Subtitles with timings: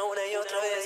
[0.00, 0.84] una y otra vez.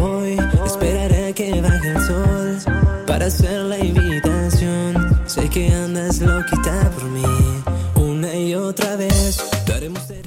[0.00, 2.23] Hoy esperaré que baje el sol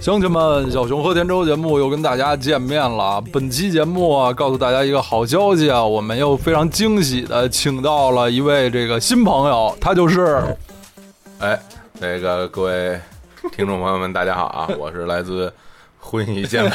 [0.08, 3.21] 乡亲们，小熊和田周节目又跟大家见面了。
[3.34, 10.42] 本期节目啊，告诉大家一个好消息啊，我们又非常惊喜的请到了一位这个新朋友，他就是
[11.39, 11.60] 哎，
[12.00, 12.97] 那个各位
[13.52, 14.70] 听众朋友们，大家好啊！
[14.80, 15.52] 我是来自
[16.07, 16.71] 婚姻健美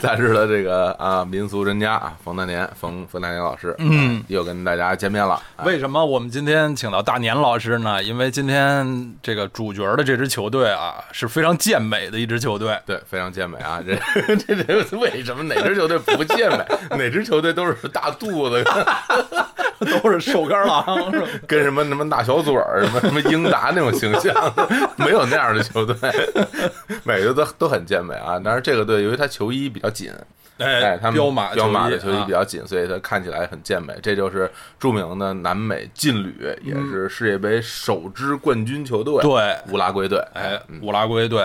[0.00, 5.34] 杂志的这个啊民俗专家啊冯大年，冯冯大年老师，嗯，又跟大家见面了。
[5.56, 8.02] 啊为什么我们今天请到大年老师呢？
[8.02, 13.80] 因为今天这个主角的这支球队啊是非常健美的一支球队，对，非常健美啊！
[14.26, 16.64] 这这这为什么哪支球队不健美？
[16.98, 18.62] 哪支球队都是大肚子，
[20.02, 21.26] 都是瘦干郎，是吧？
[21.46, 24.34] 跟什么什么大小嘴儿，什么什么英达那种形象，
[24.96, 25.96] 没有那样的球队，
[27.04, 28.40] 每个都都很健美啊。
[28.42, 30.12] 但是这个队由于他球衣比较紧，
[30.58, 33.92] 哎，他们彪马彪马的球球衣比较紧，所以他看起来很健美。
[34.02, 40.18] 这就是著名的南美劲旅，也是世界杯首支冠军球队，对乌拉圭队。
[40.34, 41.44] 哎，乌拉圭队，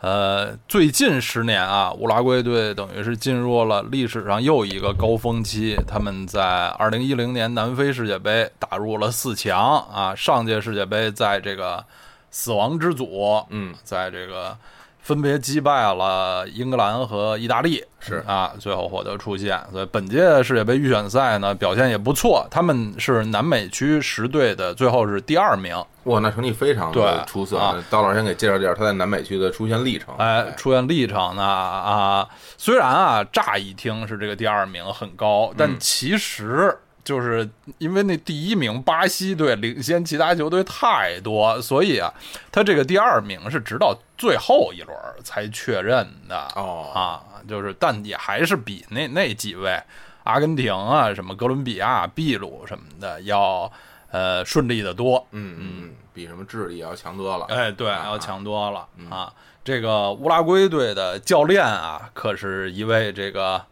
[0.00, 5.76] 呃，最近十年啊，乌拉圭队等于是进入了历史上又一个高峰期。
[5.86, 11.84] 他们在二零一零年南非世界杯打入了四强啊，上届世界杯在这个
[12.30, 14.56] 死亡之组，嗯，在这个
[15.02, 19.60] 分别击败了英格兰和意大利，是啊，最后获得出线。
[19.72, 25.74] 所以本届世界杯预选赛呢表现也不错，他们是南美区十队的最后是第二名。
[26.04, 27.76] 哇，那成绩非常的对出色啊！
[27.90, 30.14] 刀老师先给介绍介绍他在南美区的出现历程。
[30.16, 42.12] 哎，出现历程呢啊，虽然啊，乍一听是这个第二名很高，但其实就是因为那第一名巴西队领先其他球队太多，所以啊，
[42.50, 49.82] 他这个第二名是直到最后一轮才确认的哦啊，就是但也还是比那那几位
[50.24, 53.72] 阿根廷啊、什么哥伦比亚、秘鲁什么的要
[54.10, 55.26] 呃顺利的多。
[55.30, 57.46] 嗯嗯嗯，比什么智利要强多了。
[57.46, 59.32] 哎，对，啊要强多了啊！
[59.64, 63.64] 这个乌拉圭队的教练啊，可是一位这个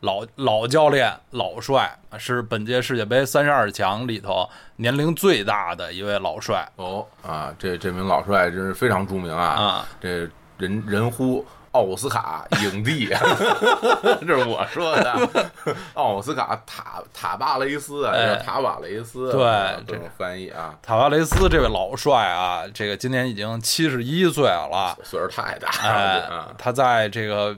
[0.00, 9.44] 老老教练、老帅，是本届世界杯三十二强里头年龄最大的一位老帅哦啊，这这名老帅真是非常著名啊！
[9.44, 9.88] 啊！
[10.00, 10.28] 这
[10.58, 13.06] 人人呼奥斯卡影帝，
[14.20, 15.52] 这是我说的。
[15.94, 18.12] 奥斯卡塔塔巴雷斯啊，
[18.44, 19.40] 塔瓦雷斯，对
[19.86, 27.56] 这种翻译啊，塔瓦雷斯这位老帅啊，这个今年已经七十一岁了，岁数太大哎了啊！，他在这个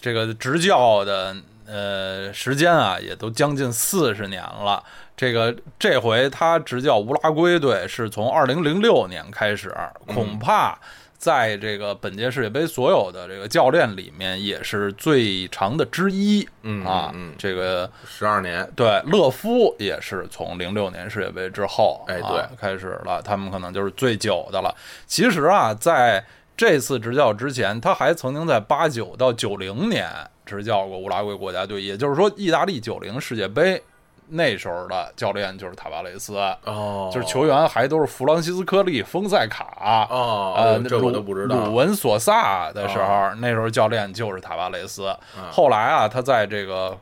[0.00, 4.82] 这个执教的呃时间啊，也都将近四十年了。
[5.16, 9.70] 这个这回他执教乌拉圭队是从二零零六年开始，
[10.06, 10.78] 恐怕
[11.18, 16.48] 在这个本届世界杯所有的这个教练里面也是最长的之一。
[16.62, 24.74] 嗯啊，这个十二年，对，勒夫也是从零六年世界杯之后，哎啊对开始了，他们可能就是最久的了。
[25.06, 26.24] 其实啊，在
[26.60, 30.06] 这次执教之前，他还曾经在八九到九零年
[30.44, 33.82] 执教过乌拉圭国家队，也就是说，意大利九零世界杯
[34.28, 40.06] 那时候的教练就是塔巴雷斯，哦，就是球员还都是弗朗西斯科利、丰塞卡。
[40.10, 41.56] 哦，呃，这我都不知道。
[41.56, 45.10] 哦鲁文索萨的时候，那时候教练就是塔巴雷斯。
[45.50, 46.94] 后来啊，他在这个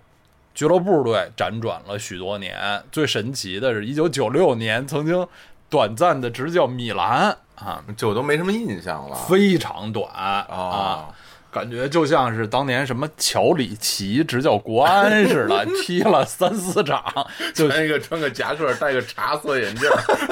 [0.54, 2.80] 俱乐部队辗转了许多年。
[2.92, 5.26] 最神奇的是，一九九六年曾经
[5.68, 9.16] 短暂的执教米兰啊，这我都没什么印象了。
[9.28, 10.10] 非常短
[10.48, 11.14] 哦啊。
[11.50, 17.02] 感觉就像是当年什么乔里奇执教国安似的， 踢了三四场，
[17.54, 19.88] 就穿一个穿个夹克，戴个茶色眼镜，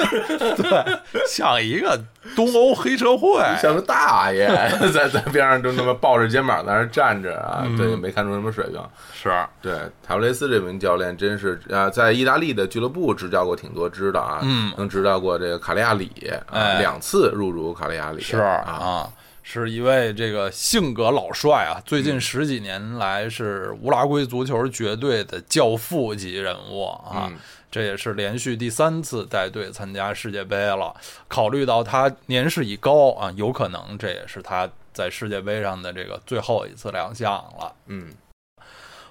[0.57, 1.99] 对像一个
[2.35, 3.39] 东欧黑社会。
[3.61, 4.47] 像个大爷，
[4.93, 7.75] 在在边上就那么抱着肩膀在那站着啊，嗯。
[7.75, 8.81] 对，没看出什么水平。
[9.13, 9.73] 是，对，
[10.05, 14.71] 塔布雷斯这名教练真是啊，在意大利的俱乐部执教过挺多支的啊，嗯。
[14.77, 16.11] 能执教过这个卡利亚里
[16.51, 16.79] 啊，哎。
[16.79, 19.09] 两次入主卡利亚里，是啊，啊，
[19.49, 27.29] 是一位这个性格老帅啊，最近十几年来是乌拉圭足球绝对的教父级人物啊。
[27.31, 27.37] 嗯
[27.69, 30.93] 这也是连续第三次带队参加世界杯了。
[31.27, 37.73] 考虑到他年事已高啊，有可能这也是他在世界杯上的这个最后一次亮相了。
[37.85, 38.11] 嗯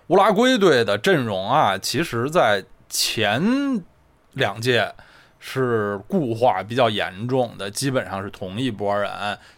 [0.08, 3.82] 乌拉圭队的阵容啊，其实在前
[4.32, 4.92] 两届
[5.48, 9.08] 是固化比较严重的，基本上是同一拨人。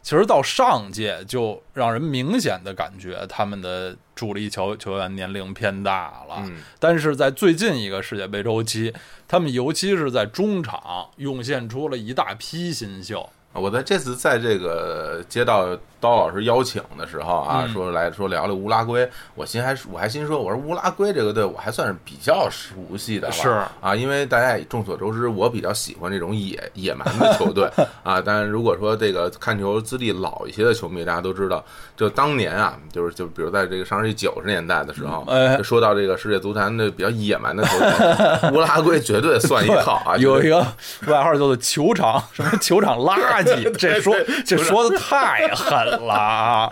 [0.03, 6.37] 其实到上届就让人明显的感觉他们的主力球球员年龄偏大了。
[6.41, 8.93] 嗯但是在最近一个世界杯周期，
[9.27, 13.27] 他们尤其是在中场涌现出了一大批新秀。
[13.55, 17.73] 我在这次在这个接到刀老师邀请的时候啊，嗯。
[17.73, 23.49] 说来说聊聊乌拉圭，我心还我还心说，我说乌拉圭这个队我还算是比较熟悉的吧，是。
[23.81, 27.69] 啊，因为大家也众所周知，我比较喜欢这种野野蛮的球队。
[28.03, 28.23] 啊。
[28.25, 31.65] 但是如果说这个看球资历老一些的球迷，大家都知道，
[31.97, 35.57] 就当年啊，就是就比如在这个上世纪九十年代的时候，哎。
[35.59, 40.65] 就说到这个世界足坛的比较野蛮的球队， 乌拉圭绝对算一号啊，有一个
[41.07, 44.15] 外号叫做“球场”，什么球场垃圾， 这说
[44.47, 46.71] 这说的太狠了啊，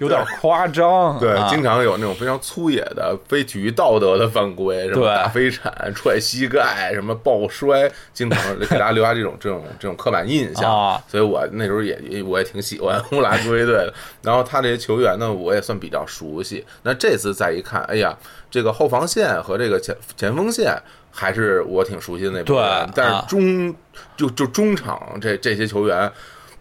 [0.00, 1.18] 有点夸张。
[1.18, 10.72] 对，啊经常有那种非常粗野的、非体育道德的犯规，什么打飞铲、踹膝盖、什么抱摔，经常给大家留下这种这种这种刻板印象。
[10.72, 13.92] 啊所以我那时候也也我也挺喜欢乌拉圭队的。
[14.22, 16.64] 然后他这些球员呢，我也算比较熟悉。
[16.82, 18.16] 那这次再一看，哎呀，
[18.50, 20.76] 这个后防线和这个前前锋线。
[21.10, 23.74] 还是我挺熟悉的那部分对，但啊是中
[24.16, 26.08] 就就中场这这些球员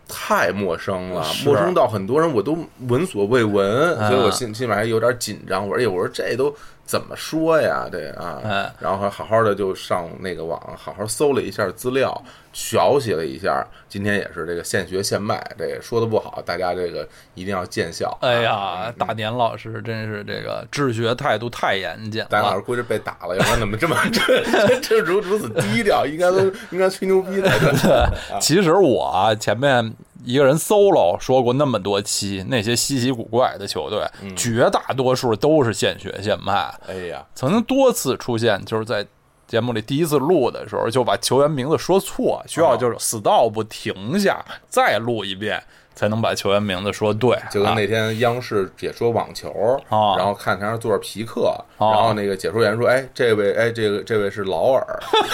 [0.07, 2.57] 太陌生了，陌生到很多人我都
[2.87, 5.67] 闻所未闻，啊所以我心心里面还有点紧张。
[5.67, 6.55] 我说，哎，我说这都
[6.87, 7.87] 怎么说呀？
[7.91, 12.23] 这啊哎，然后还好好的就上那个网，好好搜了一下资料，
[12.53, 13.63] 学习了一下。
[13.89, 18.17] 今天也是这个现学现卖，这个说的不好，大家这个一定要见效。
[18.21, 22.61] 哎啊呀，大年老师真是这个治学态度太严谨大年老师。
[22.61, 26.05] 估计被打了，要不然怎么这么这这这如如此低调？
[26.05, 26.39] 应该都
[26.71, 28.39] 应该吹牛逼的对。
[28.39, 29.93] 其实我啊前面
[30.27, 34.35] 一个人 solo 说过那么多期，那些稀奇古怪的球队，嗯。
[34.35, 36.73] 绝大多数都是现学现卖。
[36.85, 39.07] 哎呀，曾经多次出现，就是在
[39.47, 45.63] 节目里第一次录的时候就把球员名字说错，需要就是 stop 停下再录一遍，
[45.97, 47.35] 才能把球员名字说对。
[47.51, 49.49] 就跟啊那天央视解说网球，
[49.89, 54.85] 啊然后看台上坐着皮克，啊然后那个解说员说：“哎，这位，哎，这个这位是劳尔。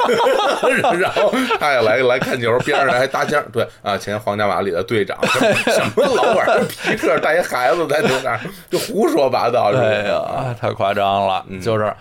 [0.98, 8.40] ”然后他也来来看球，边上还搭腔，对啊，前皇家马里的队长，什么劳尔，皮克带一孩子在那儿
[8.72, 9.72] 就胡说八道？
[9.76, 11.46] 哎呀，太夸张了！
[11.50, 11.94] 嗯就是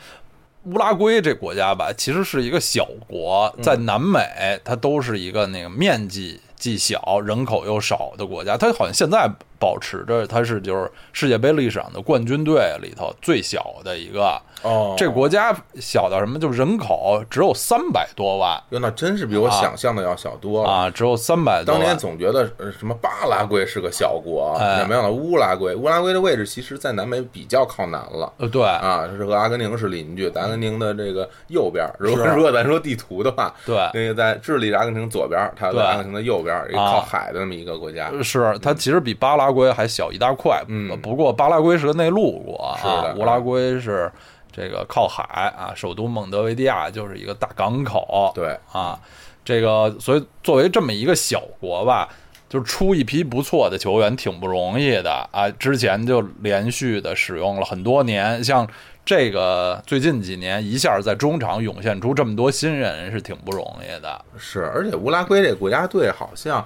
[0.65, 8.57] 乌拉圭这国家吧，其实是一个小国，嗯在南美，它都是一个那个面积既小、人口又少的国家。
[8.57, 9.29] 它好像现在
[9.63, 14.37] 保持着它是就是世界杯历史上的冠军队里头最小的一个。
[14.63, 16.39] 哦，这国家小到什么？
[16.39, 20.71] 就是人口只有三百多万哟，那真是比我想象的要小多了。
[20.71, 21.97] 啊，只有三百多当年。
[21.97, 28.33] 总觉得呃什么巴拉圭是个小国，哎没想到乌拉圭，乌拉圭的位置其实在南美比较靠南了。
[28.39, 31.87] 呃，对啊，是和阿根廷是邻居，阿根廷的这个右边。
[31.99, 38.11] 如果是如果咱说地图的话，对那个在智利是阿根廷左边，它对在阿根廷的右边，一个啊靠海的那么一个国家。
[38.23, 41.01] 是它其实比巴拉圭还小一大块，嗯。
[41.01, 44.11] 不过巴拉圭是个内陆国啊乌拉圭是
[44.51, 48.99] 这个靠海啊，首都蒙德维利亚就是一个大港口，对，啊，
[49.45, 52.09] 这个所以作为这么一个小国吧，
[52.49, 58.67] 就出一批不错的球员挺不容易的啊，之前就连续的使用了很多年，像。
[59.05, 66.65] 这个最近几年一下在中场涌现出这么多新人是挺不容易的，是，而且乌拉圭这个国家队好像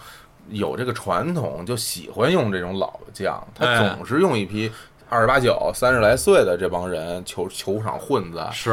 [0.51, 4.71] 有这个传统，就喜欢用这种老将，他哎总是用一批
[5.09, 8.71] 二十八九、三十来岁的这帮人，球球场混子，是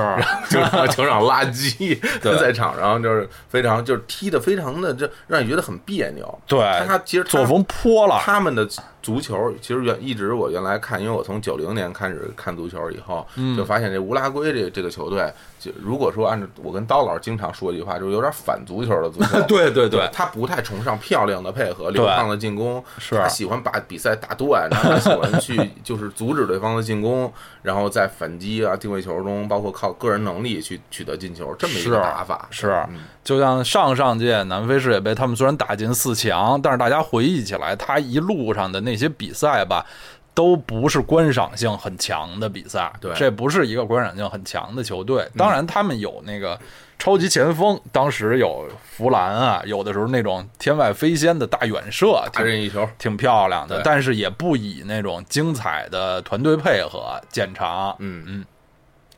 [0.50, 6.40] 球场球场垃圾，对 在场上就是非常就是踢的非常的，这让你觉得很别扭。
[6.48, 8.68] 对他其实作风泼了，他们的
[9.02, 15.32] 足球其实原一直我原来看，因为我从九零年开始看足球以后，嗯就发现这乌拉圭这这个球队，
[15.64, 19.42] 就如果说按照我跟刀老师经常说一句话，就是有点反足球的足球。
[19.48, 32.48] 对对对他不太崇尚漂亮的配合、流畅的进攻，是他喜欢把比赛打断，然后他喜欢去 就是阻止对方的进攻，然后在反击啊、定位球中，包括靠个人能力去取得进球，这么一个打法。
[32.50, 39.86] 是嗯就像上上届南非世界杯，他们虽然打进四强，但是大家回忆起来，他一路上的那些比赛吧，
[40.34, 42.92] 都不是观赏性很强的比赛。
[43.00, 45.28] 对这不是一个观赏性很强的球队。
[45.38, 46.60] 当然，他们有那个
[46.98, 57.96] 超级前锋，当时有弗兰啊，有的时候那种天外飞仙的大远射，任意球，挺漂亮的，但是也不以那种精彩的团队配合见长。
[58.00, 58.46] 嗯嗯，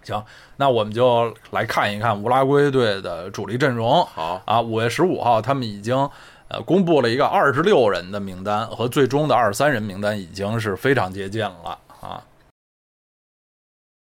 [0.04, 0.24] 行，
[0.58, 4.04] 那我们就来看一看乌拉圭队的主力阵容。
[4.06, 6.10] 好，啊，五月十五号，他们已经
[6.48, 11.78] 呃公布了一个二十六人的名单，和最终的二十三人名单已经是非常接近了。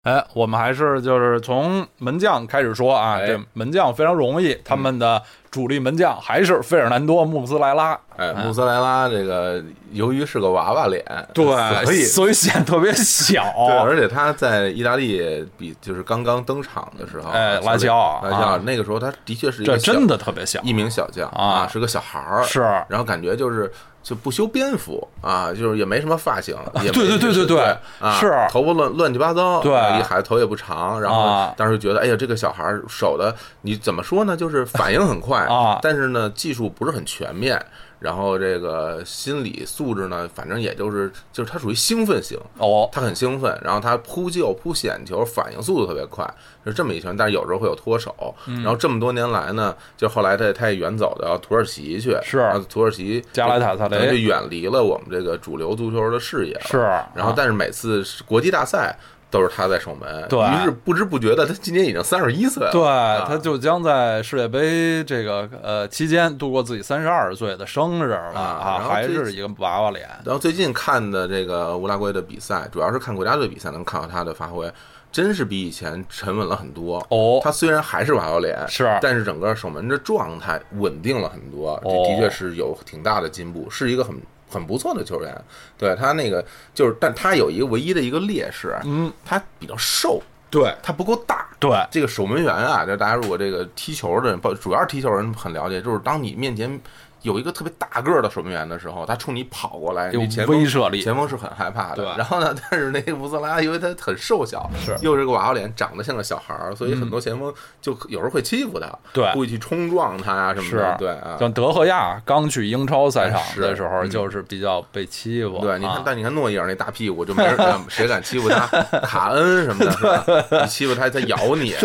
[0.04, 8.00] 哎，我们还是就是从门将开始说啊，哎这门将非常容易，他们的主力门将还是费尔南多·穆斯莱拉。
[8.18, 11.06] 哎，穆斯莱拉这个由于是个娃娃脸，
[11.36, 11.46] 对，
[11.86, 13.44] 所以所以显得特别小。
[13.68, 23.72] 对，而且他在意大利比就是刚刚登场的时候，哎小拉齐奥拉齐奥啊那个时候他的确是一这真的特别小一名小将啊是个小孩儿，是然后感觉就是
[24.04, 34.36] 就不修边幅啊，就是也没什么发型，也没对对对对对对啊，是头发乱乱七八糟，对啊一孩子头也不长，然后啊当时就觉得，哎呀，这个小孩儿手的你怎么说呢？
[34.36, 37.64] 就是反应很快啊但是呢技术不是很全面。
[38.02, 46.28] 然后这个心理素质呢，反正也就是就是他属于兴奋型，哦，他很兴奋，然后他扑救、扑险球，反应速度特别快，
[46.66, 47.16] 是这么一圈。
[47.16, 48.36] 但是有时候会有脱手。
[48.48, 56.60] 嗯然后这么多年来呢，就后来他他也远走到土耳其去，是土耳其加莱塔萨雷就远离了我们这个主流足球的视野。
[56.66, 56.80] 是
[57.14, 58.98] 然后啊但是每次国际大赛
[59.32, 62.72] 都是他在守门，对于是不知不觉的他今年已经三十一岁了。
[62.72, 70.08] 对，啊他就将在世界杯这个呃期间度过自己三十二岁的生日了啊还是一个娃娃脸。
[70.26, 74.70] 然后最近看的这个乌拉圭的比赛，主要是看国家队比赛，能看到他的发挥，
[75.12, 76.98] 真是比以前沉稳了很多。
[77.10, 84.14] 哦他虽然还是娃娃脸，是但是整个守门的状态稳定了很多，这哦的确是有挺大的进步，是一个很
[84.52, 85.36] 很不错的球员。
[85.78, 91.48] 对他那个就是，但他有一个唯一的一个劣势，嗯，他比较瘦，对他不够大。
[91.60, 96.82] 对，这个守门员啊，就大家如果这个踢球的人，不主要是踢球人很了解，就是当你面前
[97.22, 102.04] 有一个特别大个儿的守门员的时候，他冲你跑过来，有你前锋威慑力前锋是很害怕的。
[102.18, 110.92] 然后呢，但是那个乌斯拉，因为他很瘦小，是又是个娃娃脸，长得像个小孩儿，所以很多前锋就有时候会欺负他，对故意去冲撞他呀什么的。
[110.94, 115.60] 是对啊，像德赫亚刚去英超赛场的时候，嗯就是比较被欺负。
[115.60, 118.68] 对，你看，啊但你看诺伊尔那大屁股，就没人敢 谁敢欺负他。
[119.06, 120.26] 卡恩什么的，是吧？
[120.64, 121.76] 你欺负他，他咬你，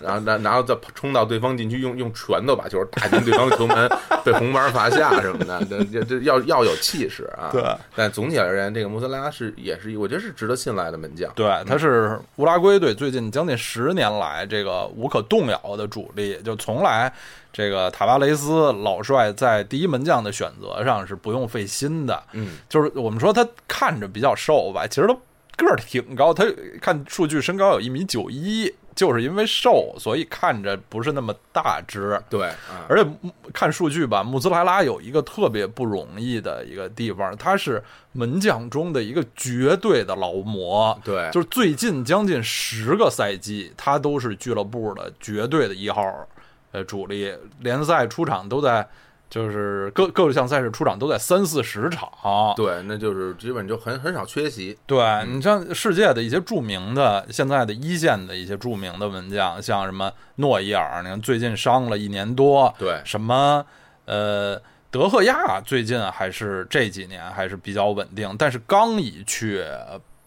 [0.00, 3.90] 然后然然后再冲到对方禁区，用用拳头把球打进对方球门，
[4.24, 7.48] 被红牌罚下什么的，这这这要要有气势啊。
[7.52, 7.62] 对，
[7.94, 11.32] 但总体而言，这个穆斯拉是也是我觉得是值得信赖的门将。
[11.34, 17.12] 对，他是乌拉圭队最近将近十年来这个无可动摇的主力，就从来
[17.52, 22.22] 这个塔巴雷斯老帅在第一门将的选择上是不用费心的。
[22.32, 26.44] 嗯，就是我们说他看着比较瘦吧，其实他个儿挺高，他
[26.80, 32.20] 看数据身高有一米九一，就是因为瘦，所以看着不是那么大只。
[32.30, 33.08] 对啊，而且
[33.52, 37.80] 看数据吧，穆斯莱拉有一个特别不容易的一个地方，他是
[38.12, 40.98] 门将中的一个绝对的劳模。
[41.04, 46.26] 对，就是最近将近十个赛季，他都是俱乐部的绝对的一号
[46.72, 48.88] 呃主力，联赛出场都在，
[49.28, 52.08] 就是各各项赛事出场都在三四十场。
[52.56, 54.76] 对，那就是基本就很很少缺席。
[54.86, 63.64] 对你像世界的一些著名的，现在的一线的一些著名的门将，像什么诺伊尔，你看最近伤了一年多，对什么
[64.04, 69.64] 呃德赫亚最近还是这几年还是比较稳定，但是刚一去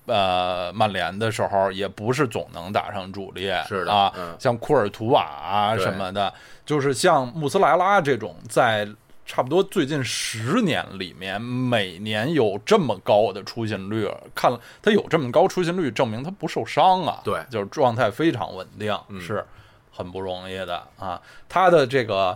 [0.10, 6.34] 呃曼联的时候，也不是总能打上主力，是的啊，嗯像库尔图瓦啊什么的，
[6.66, 8.88] 就是像穆斯莱拉这种在。
[9.32, 17.22] 差不多最近十年里面，每年有这么高的出勤率，看了他有这么高出勤率，证明他不受伤啊。
[17.24, 19.46] 对就是状态非常稳定，嗯是
[19.92, 21.22] 很不容易的啊。
[21.48, 22.36] 他的这个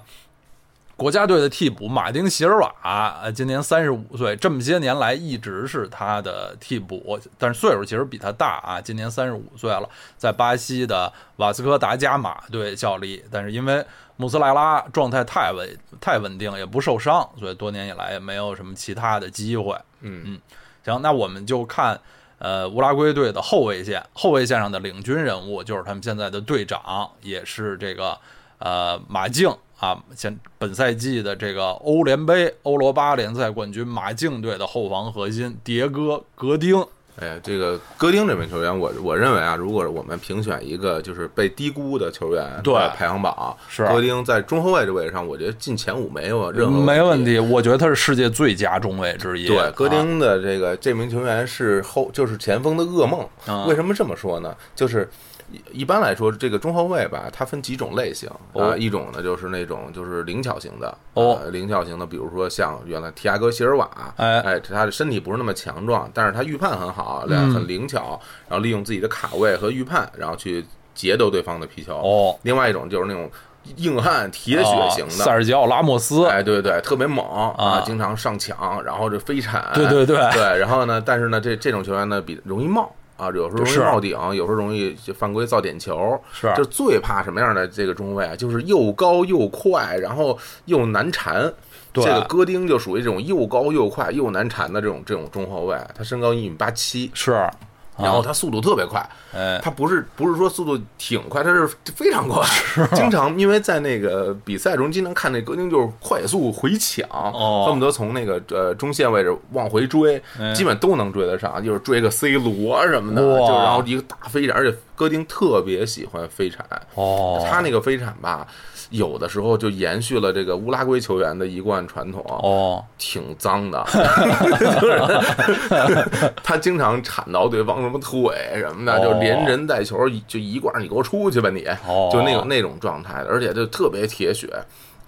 [0.95, 13.83] 国家队的替补马丁席尔瓦，呃，今年三十五岁，这么些年来一直是他的替补，但是岁数其实比他大啊，今年三十五岁了，在巴西的瓦斯科达伽马队效力，但是因为
[14.17, 19.75] 穆斯莱拉状态太稳太稳定，也不受伤，所以多年以来也没有什么其他的机会。
[20.01, 20.21] 嗯。
[20.25, 20.41] 嗯。
[20.85, 22.00] 行，那我们就看
[22.38, 28.17] 呃乌拉圭队的后卫线，后卫线上的领军人物就是他们现在的队长，也是这个
[28.59, 29.50] 呃马竞
[29.83, 36.81] 啊，现本赛季的这个欧联杯欧罗巴联赛冠军马竞队的后防核心迭戈·戈丁。
[37.19, 47.37] 哎呀，这个戈丁这名球员，我我认为啊，如果我们评选一个就是被低估的球员对排行榜，是戈丁在中后卫这位置上，我觉得进前五没有任何没问题。
[47.37, 49.47] 我觉得他是世界最佳中卫之一。
[49.47, 53.27] 对，戈啊丁的这个这名球员是后就是前锋的噩梦。
[53.45, 54.55] 啊为什么这么说呢？
[54.73, 55.07] 就是
[55.53, 58.77] 一一般来说，这个中后卫吧，它分几种类型啊、哦。
[58.77, 61.39] 一种呢就是那种就是灵巧型的，哦。
[61.41, 64.39] 呃灵巧型的，比如说像原来提亚戈席尔瓦，哎。
[64.41, 67.53] 哎，他的身体不是那么强壮，但是他预判很好，嗯。
[67.53, 68.19] 很灵巧，
[68.50, 71.95] 然后利用自己的卡位和预判，然后去截得对方的皮球。
[71.98, 73.29] 哦，另外一种就是那种
[73.77, 76.25] 硬汉铁血型啊的，塞尔吉奥·拉莫斯。
[76.25, 80.17] 哎，对对，特别猛啊经常上抢，然后这飞铲，对对对。
[80.31, 86.20] 对，然后呢，但是呢，这这种球员呢比容易冒啊，有时候容易冒顶，有时候容易就犯规造点球。
[86.32, 88.36] 是就最怕什么样的这个中卫啊？
[88.36, 91.53] 就是又高又快，然后又难缠。
[91.91, 95.77] 对这个戈丁就属于这种又高又快又难缠的这种这种中后卫。
[95.96, 97.48] 他身高一米八七，是，
[97.97, 102.45] 然后他速度特别快，哎，他不是不是说速度挺快，他是非常快，
[102.93, 107.65] 经常因为在那个比赛中经常看那戈丁就是快速回抢，哦。
[107.67, 110.53] 恨不得从那个呃中线位置往回追，哎。
[110.53, 118.47] 基本都能追得上，就是追个 C 罗什么的，就然后一个大飞铲，而且戈丁特别喜欢飞铲，哦，他那个飞铲吧。
[118.93, 129.97] 有的时候就延续了这个乌拉圭球员的一贯传统，哦，挺脏的， 就是 他经常铲到对方什么腿什么的，就连人带球
[130.27, 132.09] 就一贯你给我出去吧你，哦。
[132.13, 134.47] 就那种那种状态的，而且就特别铁血。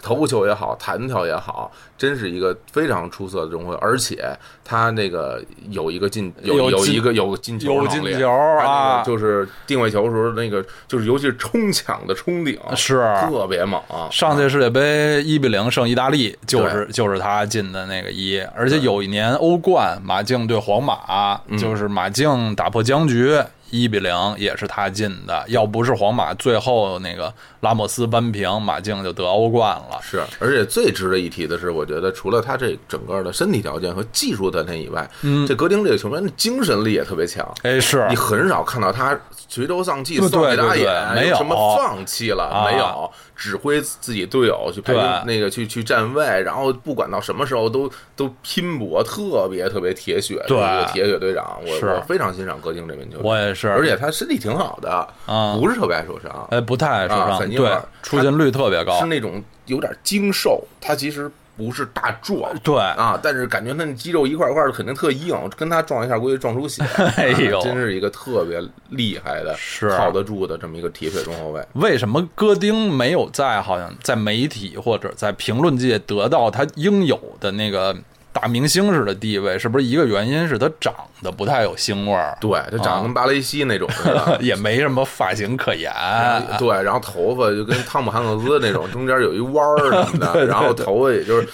[0.01, 9.03] 头球也好，弹跳也好，真是一个非常出色的中卫，而且他那个有一个进有有一个有进球有进球啊。
[9.03, 13.03] 就是定位球的时候那个就是尤其是冲抢的冲顶是。
[13.25, 21.57] 特别猛，上届世界杯一比零胜意大利，就是就是他进的那个一，而且有一年欧冠马竞对皇马，嗯。
[21.57, 23.37] 就是马竞打破僵局。
[23.83, 29.99] 一比零也是他进的，要不是皇马最后那个拉莫斯扳平，马竞就得欧冠了。
[30.01, 37.45] 是，而且最值得一提的是，我觉得除了他这整个的身体条件和技术条件以外，嗯这格丁这个球员的精神力也特别强。
[37.63, 39.17] 哎，是你很少看到他
[39.47, 44.93] 垂头丧气、对扫眉打对对眼，没有什么放弃了，啊没有，指挥自己队友去排
[45.25, 51.59] 那个去去站位，然后不管到什么时候都都拼搏，特别特别铁血的对铁血队长。
[51.65, 54.89] 我是我非常欣赏戈丁这名球员，我也是，而且他身体挺好的，
[55.25, 56.47] 啊不是特别爱受伤。
[56.51, 57.71] 哎不太爱受啊伤，对
[58.01, 59.05] 出勤率特别高是。
[59.05, 62.75] 那种有点精瘦，他其实不是大壮，对。
[62.75, 66.83] 啊，但是感觉他那肌肉一块一块的肯定特硬，跟他撞一下估计撞出血，
[67.17, 67.59] 哎呦。
[67.59, 69.89] 啊真是一个特别厉害的、是。
[69.89, 71.65] 靠得住的这么一个铁血中后卫。
[71.73, 77.95] 为什么戈丁没有在好像在媒体或者在评论界得到他应有的那个
[78.41, 79.57] 大明星似的地位？
[79.57, 84.37] 是不是一个原因是他长得不太有腥味儿，对他长得跟巴雷西那种似的。
[84.43, 85.89] 也没什么发型可言？
[86.59, 91.47] 对，然后头发就跟汤姆汉克斯那种， 中间有一弯儿什么的，然后头发也就是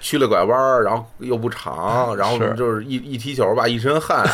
[0.00, 4.26] 曲了拐弯儿，然后又不长，然后就是一一踢球吧，一身汗，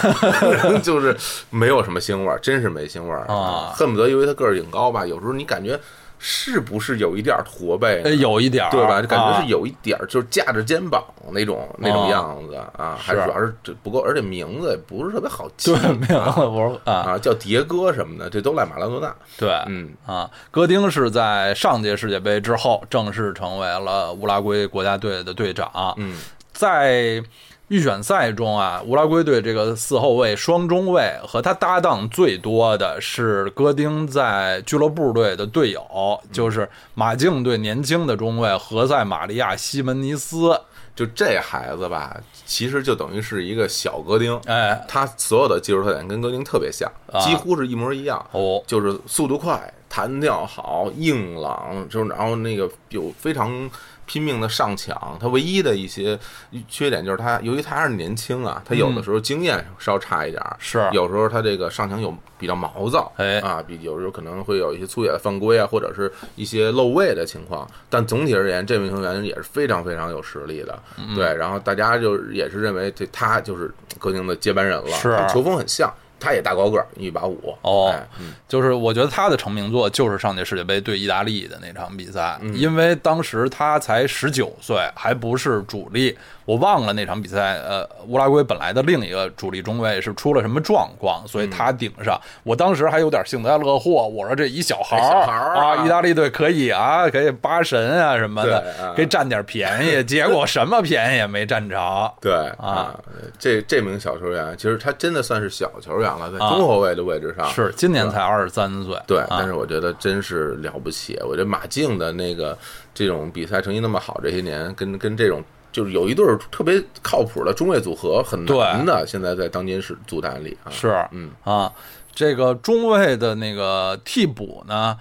[0.83, 1.17] 就是
[1.51, 5.79] 没有什么腥味儿，真是没腥味儿啊恨不得因为他个儿挺高吧，有时候你感觉
[6.19, 9.01] 是不是有一点儿驼背有一点儿对吧？
[9.01, 9.41] 就感觉啊。
[9.41, 19.15] 是有一点儿，就是架着肩膀那种那种哦样子啊，还是主要是这不够，而且名字也不是特别好记对，没有啊我说啊，啊，叫迭戈什么的，这都赖马拉多纳。
[19.37, 19.91] 对，嗯。
[20.05, 25.95] 啊，戈丁是在上届世界杯之后正式成为了乌拉圭国家队的队长。
[25.99, 26.17] 嗯，
[26.53, 27.23] 在
[27.69, 40.59] 预选赛中啊，乌拉圭队这个四后卫双中卫和他搭档最多的是戈丁在俱乐部队的队友，就是马竞队年轻的中卫何塞玛利亚西门尼斯。
[40.97, 48.19] 就这孩子吧，其实就等于是一个小戈丁，哎，他所有的技术特点跟戈丁特别像，啊几乎是一模一样。
[48.33, 53.71] 哦，就是速度快、弹跳好、硬朗，就是然后那个有非常
[54.09, 55.17] 拼命的上抢。
[55.21, 56.19] 他唯一的一些
[56.67, 67.69] 缺点就是他，由于他还是年轻啊，他有的时候经验稍差一点儿，是有时候他这个上抢有比较毛躁，哎啊，比有时候可能会有一些粗野的犯规啊，或者是一些漏位的情况。
[67.91, 71.35] 但总体而言，这名球员也是非常非常有实力的，嗯对。
[71.37, 75.93] 然后大家就也是认为这他就是戈丁的接班人了，是球风很像。
[76.21, 86.17] 他也大高个儿，一把五哦哎嗯就是我觉得他的成名作就是上届世界杯对意大利的那场比赛，嗯因为当时他才十九岁，还不是主力。
[86.45, 92.19] 我忘了那场比赛，呃，乌拉圭本来的另一个主力中卫是出了什么状况，所以嗯他顶上。
[92.43, 100.03] 我当时还有点幸灾乐祸，我说这一小孩儿啊啊，意大利队可以啊，可以八神啊什么的对啊，给占点便宜。
[100.09, 102.15] 结果什么便宜也没占着。
[102.19, 102.99] 对啊，
[103.39, 108.97] 这这名小球员，其实他真的算是小球员了，在中后卫的位置上是，今年才二十三岁。
[109.05, 111.19] 对，啊但是我觉得真是了不起。
[111.25, 112.57] 我觉得马竞的那个
[112.95, 115.43] 这种比赛成绩那么好，这些年跟跟这种
[115.73, 121.73] 就是有一对儿特别靠谱的中卫组合很难的，现在在当今是足坛里啊，是，嗯啊，
[122.15, 124.97] 这个中卫的那个替补呢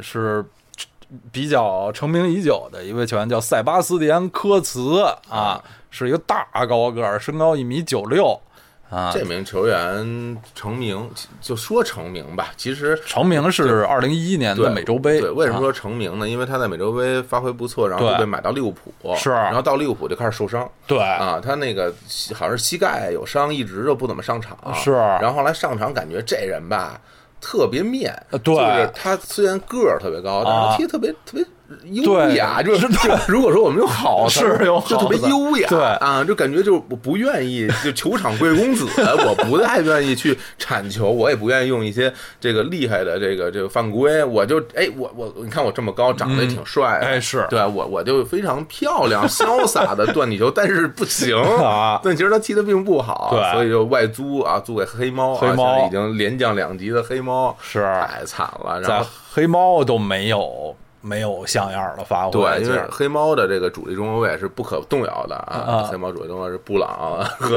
[0.00, 0.44] 是
[1.30, 8.40] 比较成名已久的一位球员，叫塞巴斯蒂安·科茨啊，是一个大高个儿，身高一米九六。
[8.92, 9.10] 啊。
[9.12, 11.08] 这名球员成名，
[11.40, 15.20] 就说成名吧，其实成名是二零一一年的美洲杯。
[15.20, 16.28] 对，为什么啊说成名呢？
[16.28, 21.92] 因为他在美洲杯发挥不错，然后就被买到利物浦，是然后到利物浦就开始受伤对啊，他那个
[22.34, 27.00] 好像是膝盖有伤，一直就不怎么上场，是然后后来上场感觉这人吧
[27.40, 31.44] 特别面，呃对就是他虽然个儿特别高，但是踢特别特别。
[31.84, 38.86] 优雅，就是就如果说我们有好事儿是用就特别优雅，对啊，就感觉就是我不愿意，就球场贵公子，
[39.26, 59.06] 我不太愿意去铲球，我也不愿意用一些这个厉害的这个这个犯规，我就哎我我你看我这么高，长得也挺帅的，哎是对我我就非常漂亮潇洒的断你球，但是不行啊但其实他踢的并不好，对所以就外租啊，租给黑猫啊，黑猫已经连降两级的黑猫是太惨了，然后。
[59.34, 66.88] 黑猫都没有没有像样的发挥，对，因为黑猫的这个主力中后卫是不可动摇的啊啊，黑猫主力中后卫是布朗
[67.38, 67.56] 和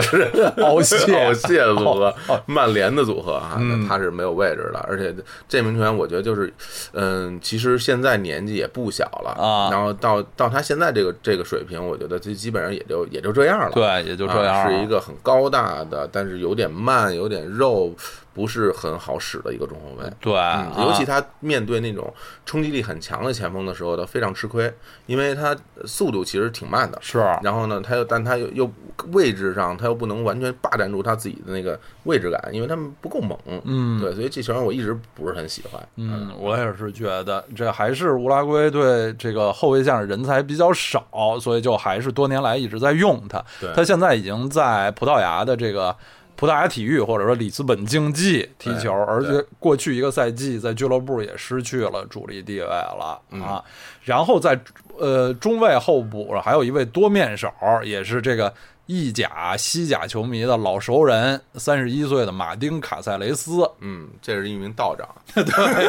[0.63, 5.15] 奥谢奥谢的组合 哦，曼联的组合啊，他是没有位置的，而且
[5.47, 6.51] 这名球员我觉得就是，
[6.93, 9.69] 嗯，其实现在年纪也不小了啊。
[9.71, 14.55] 然后到到他现在这个这个水平，我觉得这基本上也就也就这样了，对，也就这样。
[14.55, 17.93] 啊是一个很高大的，但是有点慢，有点肉，
[18.35, 20.11] 不是很好使的一个中后卫。
[20.19, 22.13] 对，嗯，尤其啊他面对那种
[22.45, 24.71] 冲击力很强的前锋的时候，他非常吃亏，
[25.05, 26.97] 因为他速度其实挺慢的。
[27.01, 28.69] 是然后呢，他又但他又又
[29.13, 33.37] 位置上他又不能完全霸占住他自己的那个位置感，因为他们不够猛。
[33.63, 35.81] 嗯对，所以这球员我一直不是很喜欢。
[35.95, 43.71] 嗯，我也是觉得这还是乌拉圭队这个后卫线上人才比较少，所以就还是多年来一直在用他对。
[43.73, 45.95] 他现在已经在葡萄牙的这个
[46.35, 53.63] 葡萄牙体育或者说里斯本竞技踢球，而且过去一个赛季在俱乐部也失去了主力地位了啊。
[54.03, 54.59] 然后在
[54.97, 57.51] 呃中卫候补还有一位多面手，
[57.83, 58.53] 也是这个。
[58.87, 65.09] 意甲、西甲球迷的老熟人，三十一岁的马丁卡塞雷斯，嗯，这是一名道长。
[65.33, 65.43] 对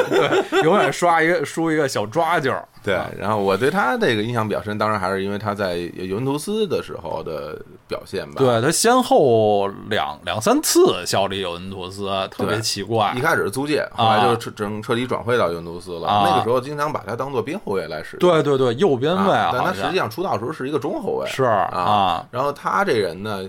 [0.08, 2.58] 对永远刷一个输一个小抓阄。
[2.86, 8.36] 对，然后我对他这个印象比较深，当然还是因为他在尤文图斯的时候的表现吧。
[8.38, 13.20] 对他先后两两三次效力尤文图斯，特别奇怪一。
[13.20, 16.06] 开始是租借，后来就彻整彻底转会到尤文图斯了。
[16.06, 18.20] 啊那个时候经常把他当做边后卫来使用。
[18.20, 21.26] 对对对，右边卫啊，但他实际上出道的时候是一个中后卫。
[21.28, 23.42] 是啊啊，然后他这人呢，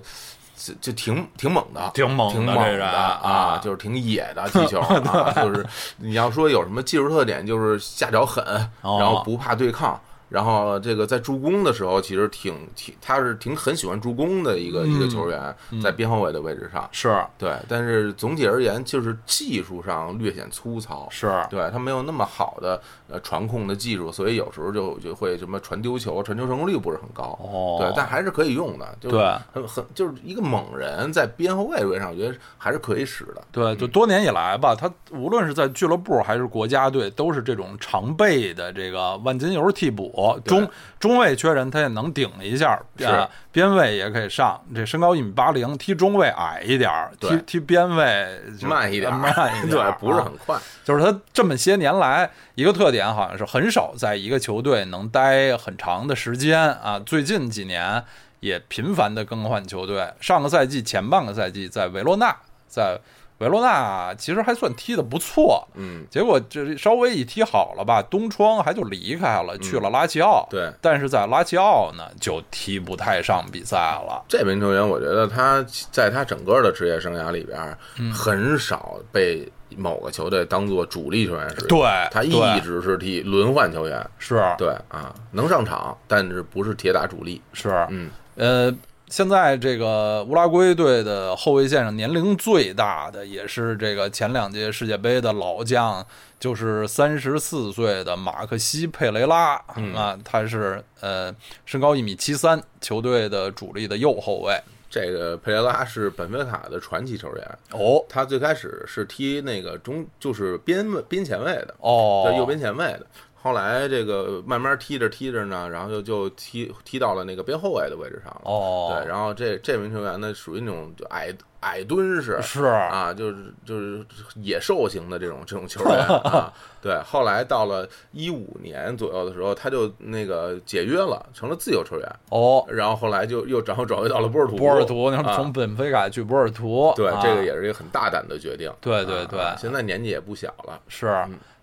[0.58, 5.65] 就就挺挺猛的，挺猛的挺猛这人啊啊，就是挺野的踢球啊， 就是
[5.98, 8.43] 你要说有什么技术特点，就是下脚狠，
[8.82, 10.00] 哦然后不怕对抗。
[10.30, 16.88] 然后这个在助攻的时候，其实挺挺，他是挺很喜欢助攻的一个、一个球员，在边后卫的位置上。
[16.92, 21.08] 是对，但是总体而言，就是技术上略显粗糙。
[21.10, 27.24] 是，对他没有那么好的呃传控的技术，所以有时候就就会什么传丢球，传球成功率不是很高。
[27.42, 33.42] 哦对，但还是可以用的，就是对很很就是一个猛人在边后卫位上，我觉得还是可以使的。
[33.52, 44.60] 对，就多年以来吧，他无论是在俱乐部还是国家队，都是这种常备的这个万金油替补，对中中卫缺人他也能顶一下，是啊，边卫也可以上。
[44.73, 50.58] 这身高一米八零，踢中卫矮一点儿，踢踢边卫慢一点，慢一点对儿，，不是啊很快。
[50.84, 56.99] 就是他这么些年来一个特点，好像是很少在一个球队能待很长的时间啊。
[57.06, 58.03] 最近几年
[58.39, 62.36] 也频繁的更换球队，上个赛季前半个赛季在维罗纳，
[62.67, 62.99] 在
[63.39, 70.47] 维罗纳其实还算踢得不错，嗯，结果这稍微一踢好了吧，东窗还就离开了，去了拉齐奥。
[70.50, 74.23] 对但是在拉齐奥呢，就踢不太上比赛了。
[74.28, 81.67] 这名球员，我觉得他在他整个的职业生涯里边，嗯很少被某个球队当做主力球员使用。
[81.67, 84.04] 对他一直是踢轮换球员。
[84.17, 87.39] 是，对啊，能上场，但是不是铁打主力。
[87.54, 88.73] 是，嗯，呃，
[89.10, 96.06] 现在这个乌拉圭队的后卫线上年龄最大的，也是这个前两届世界杯的老将，
[96.38, 101.34] 就是三十四岁的马克西佩雷拉、嗯啊，他是呃
[101.65, 104.54] 身高一米七三，球队的主力的右后卫。
[104.89, 107.60] 这个佩雷拉是本菲卡的传奇球员。
[107.72, 113.06] 哦他最开始是踢那个中，就是边边前卫的，哦，对右边前卫的。
[113.41, 118.41] 后来这个慢慢踢着踢着呢，然后就就踢踢到了那个边后卫的位置上了。
[118.43, 126.52] 哦，对，然后这这名球员呢，属于那种就矮矮墩式，是啊，就是就是野兽型的这种 这种球员啊。
[126.82, 132.15] 对，后来到了一五年左右的时候，他就那个解约了，成了自由球员。
[132.30, 134.56] 哦，然后后来就又然后转回到了波尔图。
[134.56, 138.71] 波尔图，然后从本菲卡去波尔图，对，啊这个也是一个很大胆的决定。
[138.82, 140.80] 对对对啊现在年纪也不小了。
[140.88, 141.08] 是。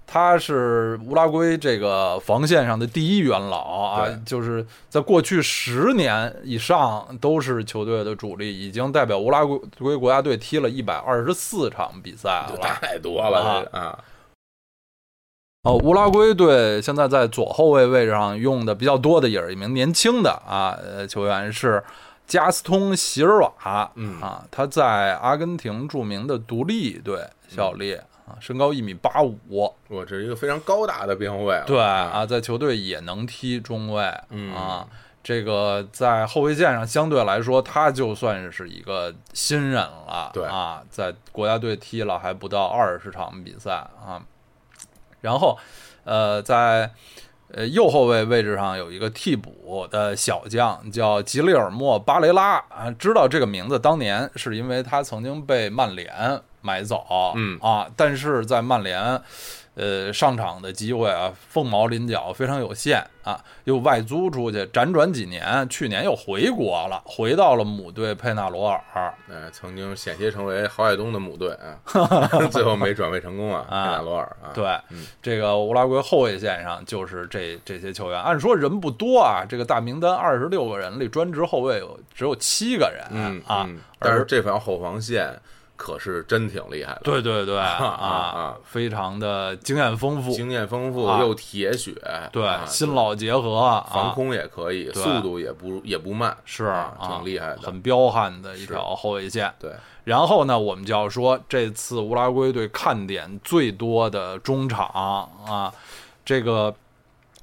[0.07, 12.59] 他是乌拉圭这个防线上的第一元老啊，就是在过去十年以上都是球队的主力，已经代表乌拉圭国家队踢了一百二十四场比赛了。
[12.61, 13.99] 太多了这个啊，
[15.63, 21.83] 哦，乌拉圭队现在在左后卫位置上用的比较多的也是一名年轻的啊呃球员，是
[22.27, 23.91] 加斯通·席尔瓦。
[23.97, 24.21] 嗯。
[24.21, 29.37] 啊，他在阿根廷著名的独立队效力啊，身高一米八五。
[29.89, 34.87] 我这是一个非常高大的边后卫，对啊，在球队也能踢中卫嗯啊。
[35.23, 40.31] 这个在后卫线上相对来说，他就算是一个新人了。
[40.35, 44.23] 对啊，在国家队踢了还不到二十场比赛啊。
[45.23, 45.59] 然后，
[46.05, 46.91] 呃，在
[47.51, 57.05] 呃右后卫位置上有一个替补的小将叫吉利尔莫·巴雷拉啊，知道这个名字，当年是因为他曾经被曼联买走，
[57.37, 59.21] 嗯啊，但是在曼联。
[59.77, 63.37] 呃，上场的机会啊，凤毛麟角，非常有限啊。
[63.65, 68.81] 又外租出去，辗转几年，去年又回国了，回到了母队佩纳罗尔。
[69.29, 71.75] 呃，曾经险些成为郝海东的母队啊，
[72.53, 78.21] 最后没转位成功啊，佩啊纳罗尔啊，对，嗯这个乌拉圭后卫线上就是这这些球员。
[78.23, 83.65] 按说人不多啊，这个大名单二十六个人里，专职后卫有只有七个人嗯啊。
[83.67, 85.35] 嗯但是这条后防线
[85.85, 91.21] 可是真挺厉害的，对对对啊啊非常的经验丰富，经验丰富啊。
[91.21, 91.95] 又铁血，
[92.33, 99.53] 对啊新老结合啊，防空也可以，速度也不也不慢，是挺厉害的，很彪悍的一条后卫线。
[99.61, 99.73] 对，
[100.05, 104.87] 然后呢，我们就要说这次乌拉圭队看点最多的中场
[105.47, 105.71] 啊，
[106.25, 106.75] 这个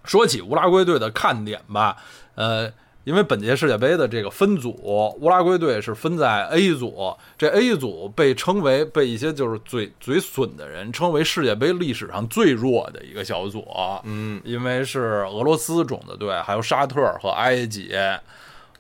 [0.04, 1.96] 说起乌拉圭队的看点吧，
[2.34, 2.72] 呃，
[3.04, 4.72] 因为本届世界杯的这个分组，
[5.20, 13.66] 乌拉圭队是分在 A 组，这 A 组被称为被一些就是嘴嘴损的人称为世界杯历史上最弱的一个小组，
[14.04, 17.96] 嗯，因为是俄罗斯种子队，还有沙特和埃及。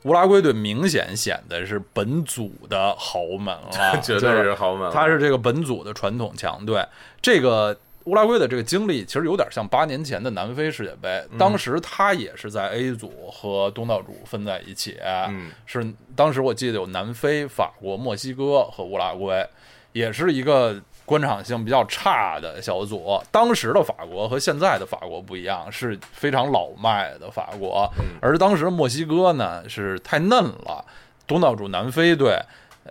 [0.03, 6.83] 乌拉圭队明显显得是本组的豪门了， 绝对是是豪门，他是这个本组的传统强队。
[7.21, 11.37] 这个乌拉圭的这个经历其实有点像八年前的南非世界杯，嗯。
[11.37, 14.97] 当时他也是在 A 组和东道主分在一起，
[15.29, 15.51] 嗯。
[15.65, 15.85] 是
[16.15, 19.47] 当时我记得有南非、法国、墨西哥和乌拉圭，
[19.93, 20.81] 也是一个。
[21.03, 30.85] 观场性比较差的小组，当时的法国和现在的法国不一样，是非常老迈的法国，而当时墨西哥呢是太嫩了，
[31.27, 32.39] 东道主南非队，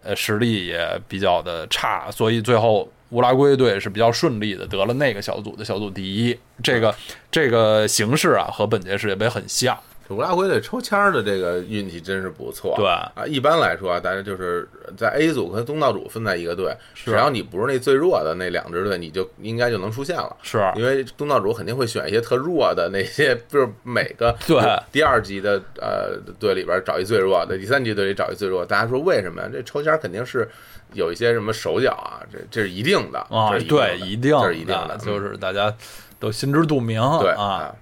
[0.02, 6.38] 呃，实力也比较的差，所以最后乌拉圭队是比较顺利的得了那个小组的小组第一。
[6.62, 6.94] 这个
[7.30, 9.78] 这个形式啊，和本届世界杯很像。
[10.08, 20.36] 这乌拉圭队抽签儿的这个运气真是不错，对啊，一般来说啊，大家就是在 A 组和东道主分在一个队，是只要你不是那最弱的那两支队，你就应该就能出现了。
[20.42, 28.66] 是因为东道主肯定会选一些特弱的那些，就是每个 对第二级的呃队里边找一最弱的，第三级队里找一最弱。
[28.66, 29.48] 大家说为什么呀？
[29.52, 30.48] 这抽签儿肯定是
[30.92, 35.74] 有一些什么手脚啊，这这是一定的啊，对，一一定这是一定的，就嗯是大家
[36.18, 37.74] 都心知肚明对啊。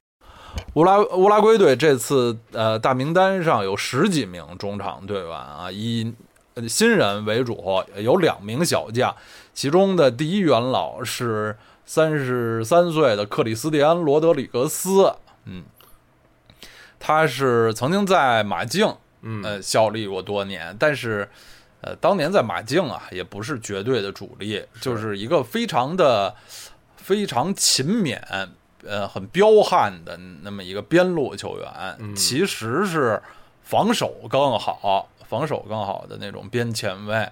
[0.74, 6.12] 乌拉乌拉圭队这次呃大名单上有十几名中场队员啊，以
[6.54, 9.14] 呃新人为主，有两名小将，
[9.54, 15.64] 其中的第一元老是三十三岁的克里斯蒂安·罗德里格斯，嗯，
[16.98, 19.42] 他是曾经在马竞嗯。
[19.42, 21.28] 呃效力过多年，但是
[21.80, 26.34] 呃当年在马竞啊也不是绝对的主力，就是一个非常的
[26.96, 28.20] 非常勤勉。
[28.86, 33.20] 呃，很彪悍的那么一个边路球员，其实是
[33.64, 37.28] 防守更好、防守更好的那种边前卫。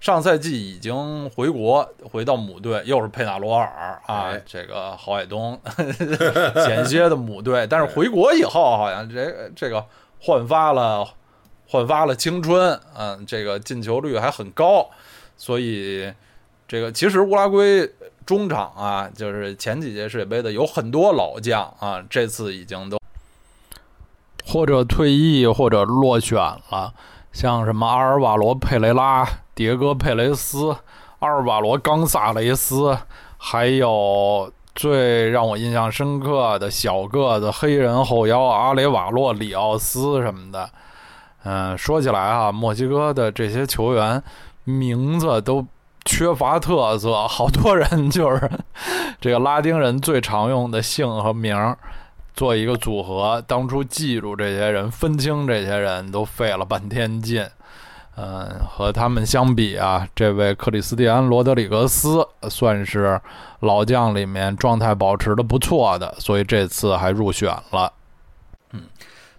[0.00, 5.60] 上赛季已经回国，回到母队，又是佩纳罗尔啊，哎这个郝海东
[6.64, 7.66] 险些的母队。
[7.66, 9.84] 但是回国以后，好像这这个
[10.20, 11.04] 焕发了
[11.74, 14.88] 焕发了青春，嗯，这个进球率还很高，
[15.36, 16.08] 所以
[16.68, 17.90] 这个其实乌拉圭
[18.24, 22.96] 中场啊，就是前几届世界杯的有很多老将啊，这次已经都
[24.46, 26.94] 或者退役或者落选了，
[27.32, 30.76] 像什么阿尔瓦罗·佩雷拉、迭戈·佩雷斯、
[31.18, 32.96] 阿尔瓦罗·冈萨雷斯，
[33.36, 40.70] 还有最让我印象深刻的小个子黑人后腰阿雷瓦洛·里奥斯什么的。
[41.44, 44.22] 嗯，说起来啊，墨西哥的这些球员
[44.64, 45.64] 名字都
[46.04, 48.50] 缺乏特色，好多人 就是
[49.20, 51.76] 这个拉丁人最常用的姓和名
[52.34, 53.42] 做一个组合。
[53.46, 57.46] 当初记住这些人、分清这些人都费了半天劲。
[58.16, 63.20] 嗯，和他们相比啊，这位克里斯蒂安·罗德里格斯算是
[63.58, 67.92] 老将里面状态保持的不错的，所以这次还入选了。
[68.70, 68.82] 嗯，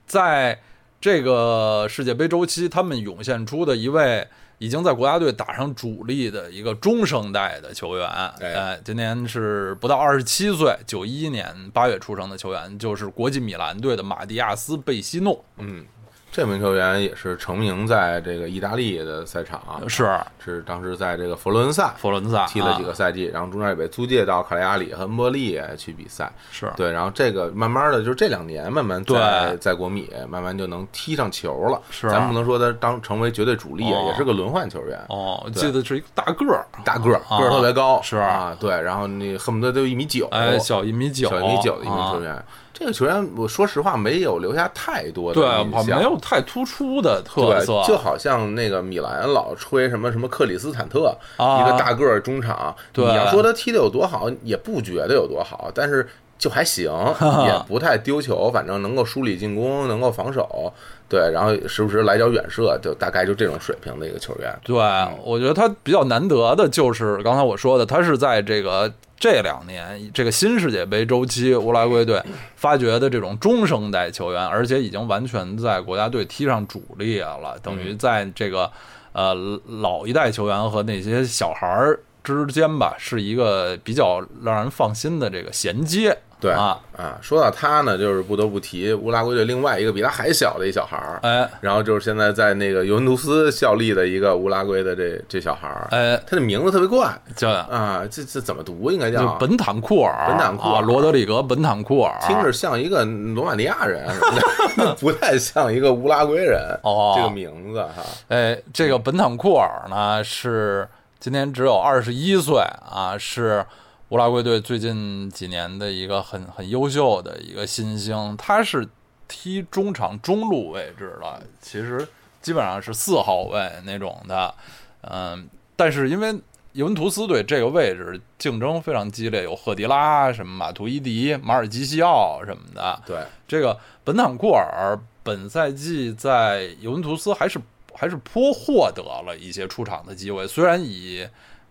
[0.06, 0.60] 在
[1.00, 4.28] 这个世界杯周期，他们涌现出的一位
[4.58, 8.08] 已经在国家队打上主力的一个中生代的球员，
[8.40, 15.44] 哎，今年是不到二十七岁，九一年八月出生的球员，就是国际米兰队的马蒂亚斯·贝西诺。
[15.58, 15.86] 嗯。
[16.36, 20.06] 这名球员也是成名在这个意大利的赛场，是
[20.44, 35.00] 是当时在这个佛罗伦萨，佛罗伦萨踢了几个赛季，然后中间也被租借到卡利亚里和恩波利去比赛，是对，然后这个慢慢的就是这两年慢慢在在国米慢慢就能踢上球了，是咱不能说他当成为绝对主力，也是个轮换球员。
[35.08, 42.44] 哦，我记得是一个大个儿，大个儿，个儿特别高，是啊，对，然后你恨不得都一米九，哎，小一米九，小一米九的一名球员。
[42.78, 56.06] 这个球员，我说实话没有留下太多的印象，没有太突出的特色，就好像那个米兰老吹什么什么克里斯坦特，一个大个儿中场，你要说他踢的有多好，也不觉得有多好，但是
[56.38, 56.92] 就还行，
[57.48, 60.74] 也不太丢球，反正能够梳理进攻，能够防守，
[61.08, 64.54] 对，然后时不时来脚远射，就大概就这种水平的一个球员。
[64.66, 64.76] 对，
[65.24, 68.92] 我觉得他比较难得的就是刚才我说的，他是在这个。
[69.18, 72.22] 这两年，这个新世界杯周期，乌拉圭队
[72.56, 78.70] 发掘的这种中生代球员，而且已经完全在国家队踢上主力了，等于在这个
[79.14, 79.34] 呃
[79.80, 86.18] 老一代球员和那些小孩儿之间吧，是一个比较让人放心的这个衔接。
[86.46, 98.92] 对啊啊，说到他呢，就是不得不提乌拉圭队另外一个比他还小的一小孩儿，哎，然后就是现在在那个尤文图斯效力的一个乌拉圭的这这小孩儿，哎，他的名字特别怪，叫啊，这这怎么读？
[98.92, 104.08] 应该叫本坦库尔，本坦库尔，罗德里格本坦库尔，听着像一个罗马尼亚人，
[105.02, 110.88] 不太像一个乌拉圭人哦，这个名字哈，哎，这个本坦库尔呢是
[111.20, 113.66] 今年只有二十一岁啊，是。
[114.10, 118.88] 乌拉圭队最近几年的一个很很优秀的一个新星，他是
[119.28, 122.08] 踢中场中路位置的，其实
[122.40, 124.54] 基本上是四号位那种的，
[125.02, 126.40] 嗯，但是因为
[126.74, 133.02] 尤文图斯队这个位置竞争非常激烈，有赫迪拉、什么马图伊迪、马尔基西奥什么的。
[133.08, 137.60] 对，这个本坦库尔本赛季在尤文图斯还是
[137.92, 141.28] 还是颇获得了一些出场的机会，虽然以。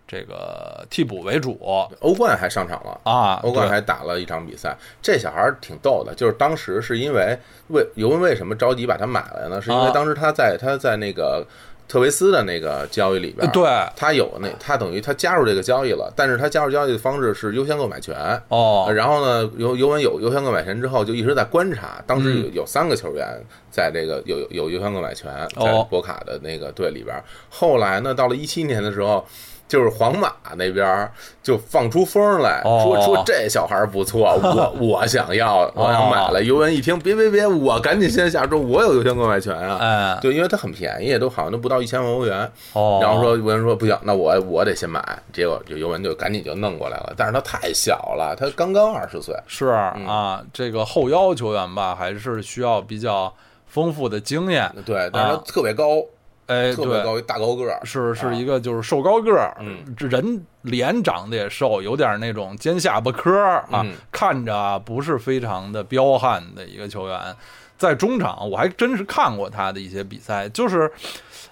[0.06, 1.58] 这个替补为主，
[2.00, 3.40] 欧冠还上场了啊！
[3.42, 4.76] 欧冠还打了一场比赛。
[5.00, 7.36] 这小孩挺逗的，就是当时是因为
[7.68, 9.62] 为尤文为什么着急把他买来呢？
[9.62, 11.44] 是因为当时他在他在那个
[11.88, 13.64] 特维斯的那个交易里边，对，
[13.96, 18.14] 他有那他等于他加入这个交易了，但是他加入交易的方式是优先购买权
[18.48, 18.86] 哦。
[18.94, 22.04] 然后呢，尤尤文有优先购买权之后，就一直在观察。
[22.06, 23.26] 当时有有三个球员
[23.70, 27.16] 在这个有有优先购买权在博卡的那个队里边。
[27.48, 29.26] 后来呢，到了一七年的时候。
[29.66, 31.10] 就是皇马那边
[31.42, 36.42] 就放出风来说说这小孩不错， 我我想要，我想买了。
[36.42, 39.78] 尤文一听，别别别，我赶紧先下注，我有优先购买权啊！
[39.80, 42.48] 哎，对，因为它很便宜，都好像都不到一千万欧元。
[42.74, 45.02] 哦，然后说尤文说不行，那我我得先买。
[45.32, 49.34] 结果就尤文就赶紧就弄过来了，但是他太小了，他刚刚二十岁。
[49.46, 53.32] 是啊，这个后腰球员吧，还是需要比较
[53.66, 54.70] 丰富的经验。
[54.84, 56.04] 对，但是他特别高。
[56.46, 59.56] 哎，特别高，大高个儿，是是一个就是瘦高个儿，
[59.96, 63.32] 人脸长得也瘦，有点那种尖下巴颏
[63.70, 67.36] 啊，看着不是非常的彪悍的一个球员。
[67.76, 70.90] 在中场，我还真是看过他的一些比赛，就是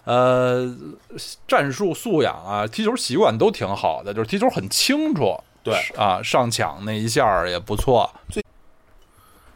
[0.05, 0.73] 呃，
[1.49, 8.09] 战术素养啊，踢球习惯都挺好的，就是踢球很清楚，对啊，上抢那一下也不错。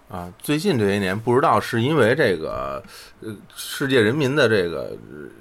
[0.08, 2.80] 啊，最近这些年不知道是因为这个，
[3.22, 4.92] 呃，世界人民的这个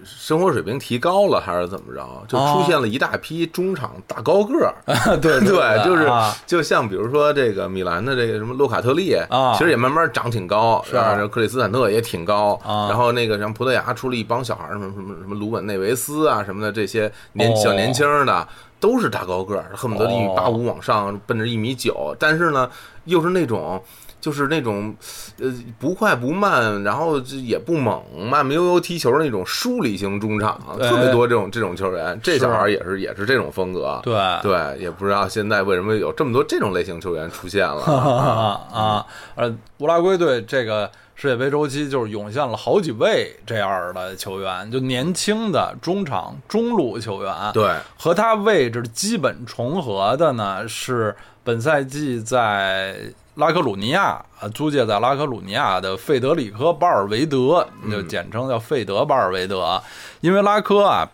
[0.04, 4.74] 生活水平提高了，还是怎么着，就出现了一大批中场大高个儿。
[5.22, 6.10] 对 对，就是
[6.48, 18.48] 就像比如说这个米兰的这个什么洛卡特利啊，其实也慢慢长挺高，是克里斯坦特也挺高，然后那个像葡萄牙出了一帮小孩儿，什么什么什么卢本内维斯啊什么的，这些年小年轻的
[18.80, 22.68] 都是大高个儿，恨不得一米八五往上，奔着一米九，但是呢，
[23.04, 23.80] 又是那种。
[24.26, 24.92] 就是那种，
[25.40, 32.20] 呃，不快不慢，然后也不猛，慢慢悠悠踢球那种梳理型中场，特别多这种这种球员。
[32.24, 34.00] 这小孩也是也是这种风格。
[34.02, 39.06] 对对，也不知道现在为什么有这么多这种类型球员出现了啊！
[39.36, 47.32] 呃，乌拉圭队这个世界杯周期就是涌现了好几位这样的球员，就年轻的中场中路球员。
[47.54, 51.16] 对，和他位置基本重合的呢是。
[51.46, 52.98] 本赛季在
[53.36, 59.80] 拉科鲁尼亚啊，租借在拉科鲁尼亚的费德里科·巴尔维德，就简称叫费德·巴尔维德。
[60.22, 61.08] 因为拉科啊，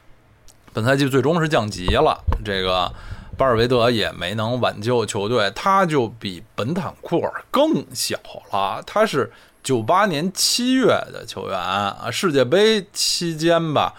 [0.71, 2.89] 本赛季最终是降级了，这个
[3.37, 8.17] 巴尔维德也没能挽救球队，他就比本坦库尔更小
[8.53, 9.29] 了，他是
[9.61, 13.93] 九八年七月的球员啊，世界杯期间吧。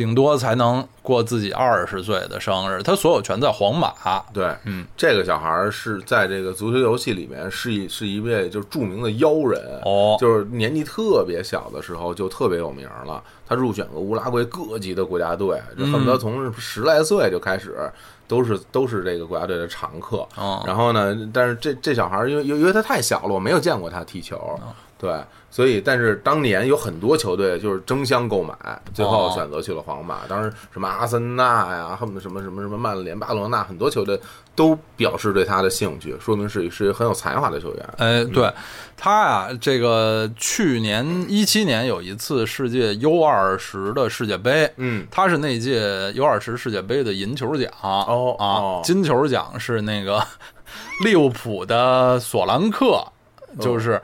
[0.00, 3.92] 顶多才能过自己二十岁的生日，他所有权在皇马。
[4.32, 13.22] 对，嗯，这个小孩儿是在这个足球游戏里面是一是一位就是著名的妖人哦，就是年纪特别小的时候就特别有名了。
[13.46, 17.76] 他入选过乌拉圭各级的国家队，就恨不得从十来岁就开始
[18.26, 20.26] 都是都是这个国家队的常客。
[20.64, 24.58] 然后呢，但是这这小孩儿因为因为他太小了，我没有见过他踢球。
[25.00, 25.18] 对，
[25.50, 28.54] 所以但是当年有很多球队就是争相购买，
[28.92, 30.26] 最后选择去了皇马。
[30.28, 34.20] 当时什么阿森纳呀，恨不得什么什么什么曼联、巴塞罗那，很多球队
[34.54, 37.88] 都表示对他的兴趣，说明是是很有才华的球员。
[37.96, 38.52] 哎，对
[38.94, 50.22] 他呀，这个去年一七年有一次世界 U 二十的世界杯，嗯，他是那届 U 二十世界杯的银球奖哦啊，金球奖是那个
[51.06, 53.02] 利物浦的索兰克，
[53.58, 53.98] 就是。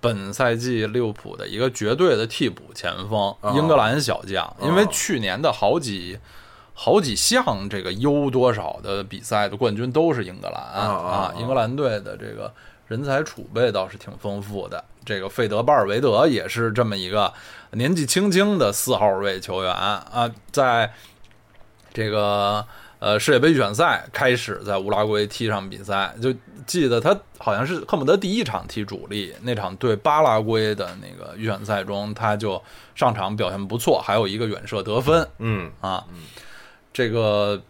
[0.00, 6.18] 本赛季利物浦的一个绝对的替补前锋，英格兰小将，因为去年的好几
[6.74, 10.62] 好几项这个 U 多少的比赛的冠军都是英格兰。
[10.62, 12.52] 啊，英格兰队的这个
[12.86, 14.84] 人才储备倒是挺丰富的。
[15.04, 17.32] 这个费德巴尔维德也是这么一个
[17.72, 19.72] 年纪轻轻的四号位球员。
[19.72, 20.92] 啊，在
[21.92, 22.66] 这个。
[23.06, 26.34] 呃，世界杯预选赛开始在乌拉圭踢上比赛，就
[26.66, 32.60] 记得他好像是恨不得第一场踢主力，那场对巴拉圭的那个预选赛中，他就
[32.96, 35.24] 上场表现不错，还有一个远射得分。
[35.38, 36.04] 嗯啊，
[36.92, 37.62] 这个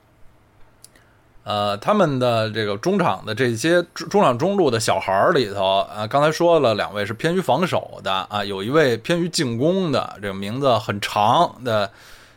[1.44, 11.92] 呃，他们的这个中场的这些中场中路的小孩儿里头啊，刚才说了两位是偏于防守的啊，有一位偏于进攻的，这个名字很长的。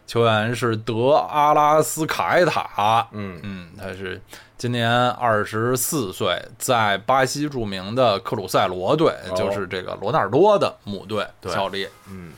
[0.10, 4.20] 球员是德阿拉斯卡埃塔，嗯嗯，他是
[4.58, 11.88] 今年二十四岁，在巴西著名的克鲁塞罗队，就是这个罗纳尔多的母队效力。
[12.10, 12.34] 嗯，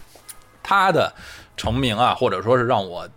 [0.62, 1.14] 他的
[1.56, 3.08] 成名啊，或者说是让我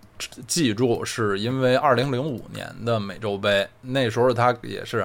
[0.46, 5.04] 记住，是因为二零零五年的美洲杯，那时候他也是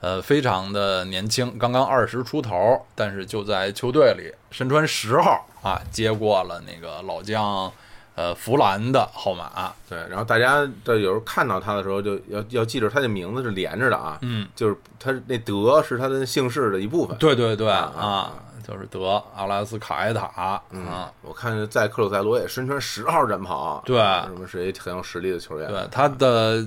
[0.00, 7.72] 呃非常的年轻，刚刚二十出头，但是就在球队里身穿十号啊，接过了那个老将。
[8.14, 18.34] 呃，弗兰的号码，对，然后大家的有时候看到他的时候，就要要记住他的名字是连着的啊，嗯，就是他那德是他的姓氏的一部分，对对对啊，
[18.68, 26.62] 就是德阿拉斯卡埃塔，嗯，我看在克鲁塞罗也身穿十号战袍，对，什么是一很有实力的球员，对，他的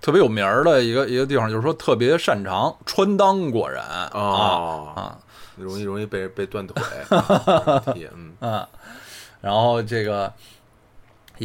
[0.00, 4.08] 特别有名的一个一个地方就是说特别擅长穿裆过人啊
[4.94, 5.18] 啊，
[5.56, 6.80] 容易容易被被断腿，
[8.14, 8.32] 嗯。
[8.38, 8.66] 嗯，
[9.40, 10.32] 然后这个。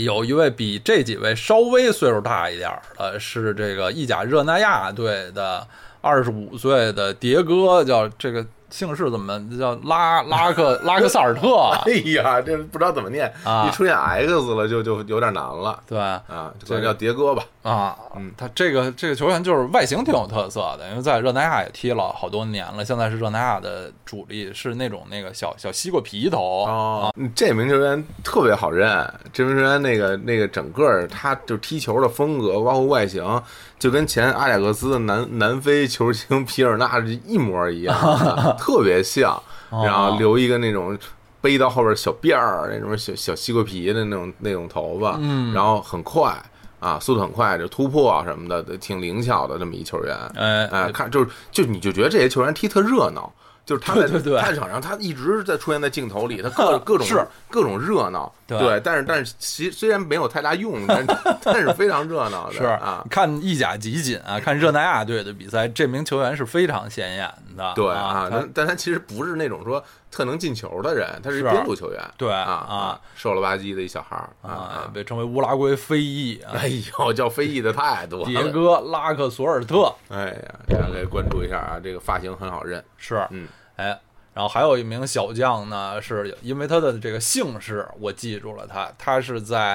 [0.03, 5.67] 有一位比这几位稍微岁数大一点的，是这个意甲热那亚队的
[6.01, 8.45] 二十五岁的迭戈，叫这个。
[8.69, 11.55] 姓氏怎么叫拉拉克 拉克萨尔特？
[11.85, 13.31] 哎呀，这不知道怎么念，
[13.67, 15.79] 一出现 X 了就就有点难了。
[15.87, 17.43] 对啊，这叫迭戈吧？
[17.63, 27.11] 啊，嗯，他这个这个球员就是外形挺有特色的，因为在热那亚也踢了好多年了，现在是热那亚的主力，是那种那个小小西瓜皮头啊。
[27.35, 33.41] 这名球员特别好认，这名球员那个那个整个他就踢球的风格，包括外形。
[33.77, 37.93] 就跟前阿贾克斯的南南非球星皮尔纳是一模一样，
[38.55, 39.41] 特别像。
[39.83, 40.97] 然后留一个那种
[41.41, 45.19] 背到后边小辫儿，那种小小西瓜皮的那种那种头发，
[45.53, 46.33] 然后很快
[46.79, 50.15] 啊，速度很快，就突破啊什么的，挺灵巧的这么一球员。
[50.35, 53.33] 哎哎，看就是就你就觉得这些球员踢特热闹。
[53.65, 61.07] 就是他在赛场上，他一直在出现在镜头里，他各各种是各种热闹，对，但是但是其虽然没有太大用，但是
[61.43, 62.53] 但是非常热闹的。
[62.53, 67.73] 是啊，看意甲集锦啊，看热那亚队的比赛，这名球员是非常显眼的。
[67.75, 69.83] 对啊，但但他其实不是那种说
[70.15, 72.01] 特能进球的人，他是边路球员。
[72.15, 76.41] 对啊啊，瘦了吧唧的一小孩儿啊，被称为乌拉圭飞翼。
[76.53, 78.25] 哎呦，叫飞翼的太多。
[78.25, 79.93] 迭戈拉克索尔特。
[80.07, 82.81] 哎呀，大家可以关注一下啊，这个发型很好认。
[82.95, 83.45] 是，嗯，
[83.75, 83.99] 哎。
[84.33, 88.89] 然后还有一名小将呢，是因为他的这个姓氏，我记住了他。
[88.97, 89.73] 他是在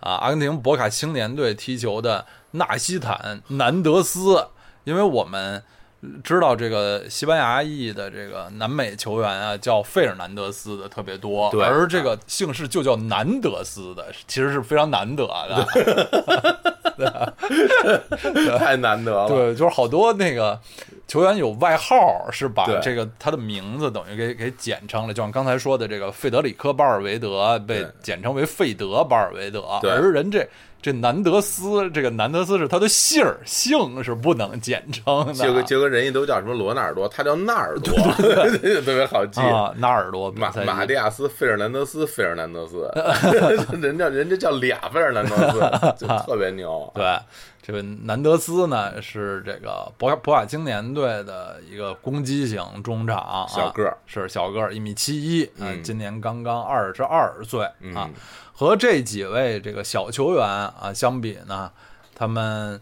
[0.00, 4.48] 啊阿根廷博卡青年队踢球的纳西坦南德斯。
[4.84, 5.62] 因为我们
[6.22, 15.66] 知道这个西班牙裔的这个南美球员啊，叫费尔南德斯的特别多，而这个姓氏就叫南德斯的，其实是非常难得的。
[18.58, 19.26] 太难得了。
[19.28, 20.58] 对，就是好多那个
[21.08, 29.90] 球员有外号，是把这个他的名字等于给给简称了，就像刚才说的这个费德里科·巴尔维德被简称为费德·巴尔维德，对。
[29.90, 30.46] 而人这
[30.80, 39.40] 这南德斯，这个南德斯是他的姓儿，姓是不能简称的，结果结果人家都叫什么罗纳尔多，他叫纳尔多， 特别好记。
[39.40, 42.88] 啊，纳尔多马赛马蒂亚斯·费尔南德斯，费尔南德斯，
[43.80, 46.90] 人家人家叫俩费尔南德斯，就特别牛。
[46.94, 47.18] 对，
[47.68, 53.94] 这个南德斯呢是这个博卡博卡青年队的一个攻击型中场啊，小个儿。
[54.06, 55.82] 是小个儿，一米七一，啊嗯。
[55.82, 58.08] 今年刚刚二十二岁啊。
[58.08, 58.14] 嗯。
[58.54, 61.70] 和这几位这个小球员啊相比呢，
[62.14, 62.80] 他们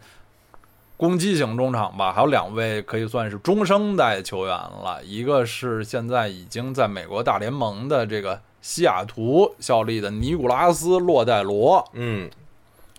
[0.96, 12.30] 攻击型中场吧，还有两位可以算是中生代球员了，一个是现在已经在美国大联盟的这个西雅图效力的尼古拉斯·洛戴罗，嗯，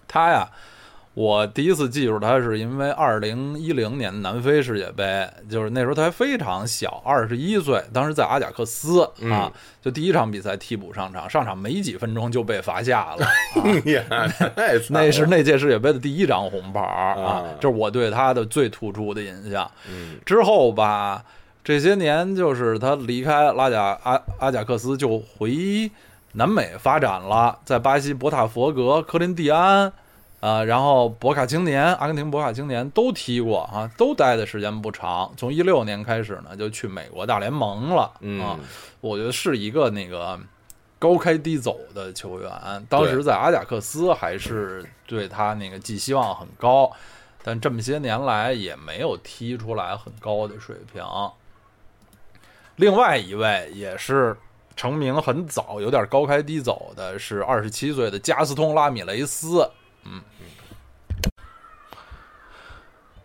[0.05, 0.49] 他呀，
[1.17, 9.51] 我第一次记住他是因为二零一零年南非世界杯，就是那时候他还非常小，二十一岁，当时在阿贾克斯啊嗯，
[9.81, 13.27] 就第一场比赛替补上场，上场没几分钟就被罚下了。
[14.91, 19.67] 那是那届世界杯的第一张红牌儿啊啊，这是我对他的最突出的印象。
[19.89, 21.25] 嗯之后吧，
[21.63, 25.89] 这些年就是他离开拉贾阿阿贾克斯，就回
[26.33, 29.91] 南美发展了，在巴西博塔佛格、科林蒂安。
[30.39, 35.31] 啊、然后博卡青年、阿根廷博卡青年都踢过啊，都待的时间不长。
[35.35, 38.13] 从一六年开始呢，就去美国大联盟了啊。
[38.21, 38.59] 嗯
[39.01, 40.39] 我觉得是一个那个
[40.99, 42.51] 高开低走的球员。
[42.87, 46.91] 当时在阿贾克斯还是对他那个寄希望很高，
[47.43, 51.03] 但这么些年来也没有踢出来很高的水平。
[52.75, 54.37] 另外一位也是
[54.75, 59.67] 成名很早，有点高开低走的，是二十七岁的加斯通·拉米雷斯。
[60.09, 60.21] 嗯。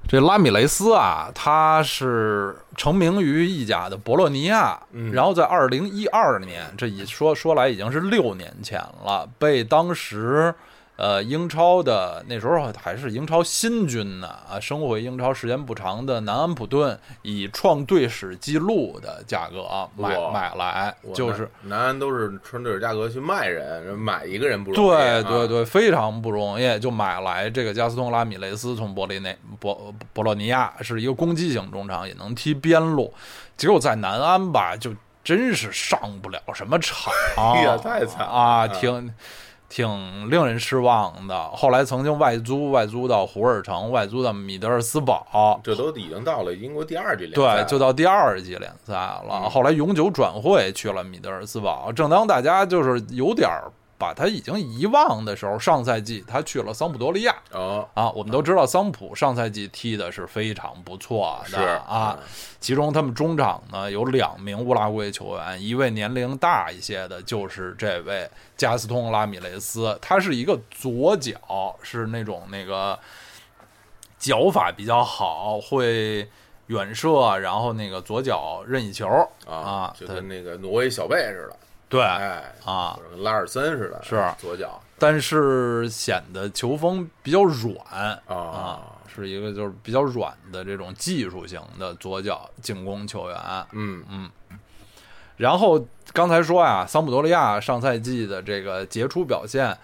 [0.09, 10.55] 这拉米雷斯啊，他是成名于意甲的博洛尼亚，嗯然后在二零一二年，这一说说来已经是六年前了，被当时
[11.03, 24.87] 呃英超的那时候还是英超新军呢啊，升回英超时间不长的南安普顿，以创队史记录的价格啊买买来，就是南南安都是纯对价格去卖人，买一个人不容易。
[24.89, 33.13] 对啊对，对，非常不容易，就买来这个加斯通·拉米雷斯从博利内博博洛尼亚是一个攻击型中场，也能踢边路，
[33.57, 34.95] 结果在南安吧，就
[35.25, 39.13] 真是上不了什么场， 哎呀太惨啊挺
[39.73, 41.49] 挺令人失望的。
[41.53, 49.45] 后来曾经外租外租到胡尔城，外租到米德尔斯堡，这都已经到了英国第二季联赛，对，就到第二季联赛了。
[49.45, 51.91] 嗯后来永久转会去了米德尔斯堡。
[51.91, 58.11] 正当大家就是有点儿把他已经遗忘的时候，上赛季他去了桑普多利亚哦，啊。
[58.11, 62.19] 我们都知道桑普上赛季踢的是非常不错是的啊。，
[62.59, 72.99] 其中他们中场呢有两名乌拉圭球员，一位年龄大一些的，就是这位加斯通·拉米雷斯，他是一个左脚，是那种那个
[74.19, 76.29] 脚法比较好，会
[76.67, 79.07] 远射，然后那个左脚任意球
[79.47, 81.57] 啊啊，就他跟那个挪威小贝似的，
[81.93, 82.99] 对哎啊。
[83.11, 84.21] 跟拉尔森似的，是。
[84.41, 84.81] 左脚。
[84.99, 87.77] 但是显得球风比较软
[88.27, 88.35] 啊。
[88.35, 93.39] 啊，是一个就是比较软的这种技术型的左脚进攻球员。
[93.73, 94.31] 嗯。
[95.37, 99.77] 然后刚才说呀，桑普多利亚上赛季的这个杰出表现，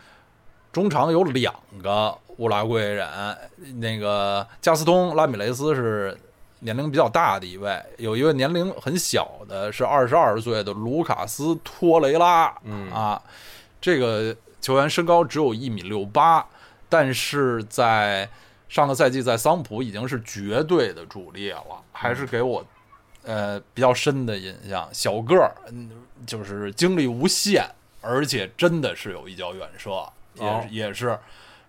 [0.72, 1.52] 中场有两
[1.82, 3.08] 个乌拉圭人，
[3.76, 6.16] 那个加斯通·拉米雷斯是
[6.60, 12.52] 年龄比较大的一位，有一位年龄很小的，是二十二岁的卢卡斯·托雷拉。
[12.64, 13.22] 嗯啊，
[13.80, 16.44] 这个球员身高只有一米六八，
[16.88, 18.28] 但是在
[18.68, 22.64] 上个赛季在桑普已经是绝对的主力了，还是给我
[23.22, 24.88] 呃比较深的印象。
[24.92, 25.90] 小个儿，嗯，
[26.26, 27.64] 就是精力无限，
[28.00, 29.90] 而且真的是有一脚远射，
[30.34, 31.18] 也、哦也是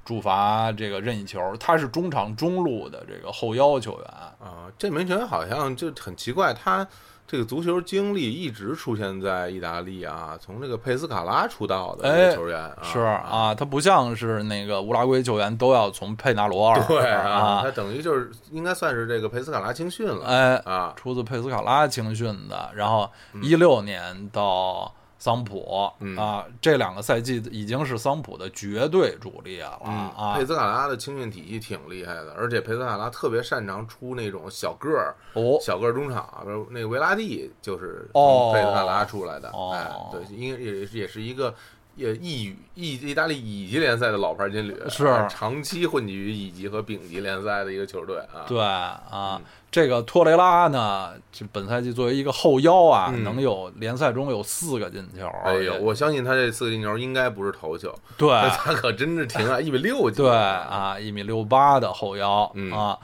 [0.10, 1.40] 主罚这个任意球。
[1.60, 4.08] 他是中场中路的这个后腰球员。
[4.40, 6.88] 啊，这名球员好像就很奇怪，他
[7.28, 23.08] 这个足球经历一直出现在意大利啊，从这个佩斯卡拉出道的这哎个球员啊，是啊，他不像是那个乌拉圭球员都要从佩纳罗尔对啊他等于就是应该算是这个佩斯卡拉青训了，哎，啊，出自佩斯卡拉青训的，然后
[23.44, 26.18] 一六年到桑普、嗯。
[26.18, 30.36] 啊，这两个赛季已经是桑普的绝对主力了、嗯，啊。
[30.36, 30.46] 佩。
[30.50, 39.72] 斯卡拉的青训体系挺厉害的，而且佩斯卡拉特别擅长出那种小个儿、哦，小个儿中场，比如那个维拉蒂就是佩斯卡拉出来的，哦。
[39.76, 41.54] 哎，对，应该也也是一个
[42.00, 48.48] 也意乙意意大利乙级联赛的老牌劲旅，是啊长期混迹于乙级和丙级联赛的一个球队啊。
[48.48, 55.28] 对啊嗯，这个托雷拉呢，这本赛季作为一个后腰啊，嗯能有联赛中有四个进球。
[55.44, 60.18] 哎呦，我相信他这四个进球应该不是头球，对 他可真是挺矮，一米六几。
[60.22, 62.98] 对，啊，一米六八的后腰嗯啊，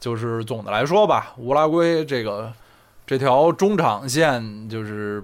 [0.00, 2.50] 就是总的来说吧，乌拉圭这个
[3.06, 5.22] 这条中场线就是。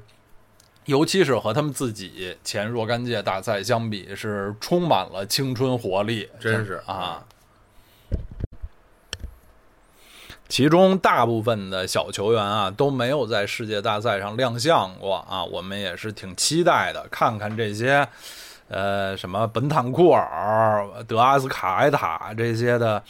[0.86, 7.24] 尤其是和他们自己前若干届大赛相比，是充满了青春活力，真是啊。
[10.46, 18.06] 其中大部分的小球员啊都没有在世界大赛上亮相过啊，我们也是挺期待的，看看这些，
[18.68, 23.02] 呃，什么本坦库尔、德阿斯卡埃塔这些的，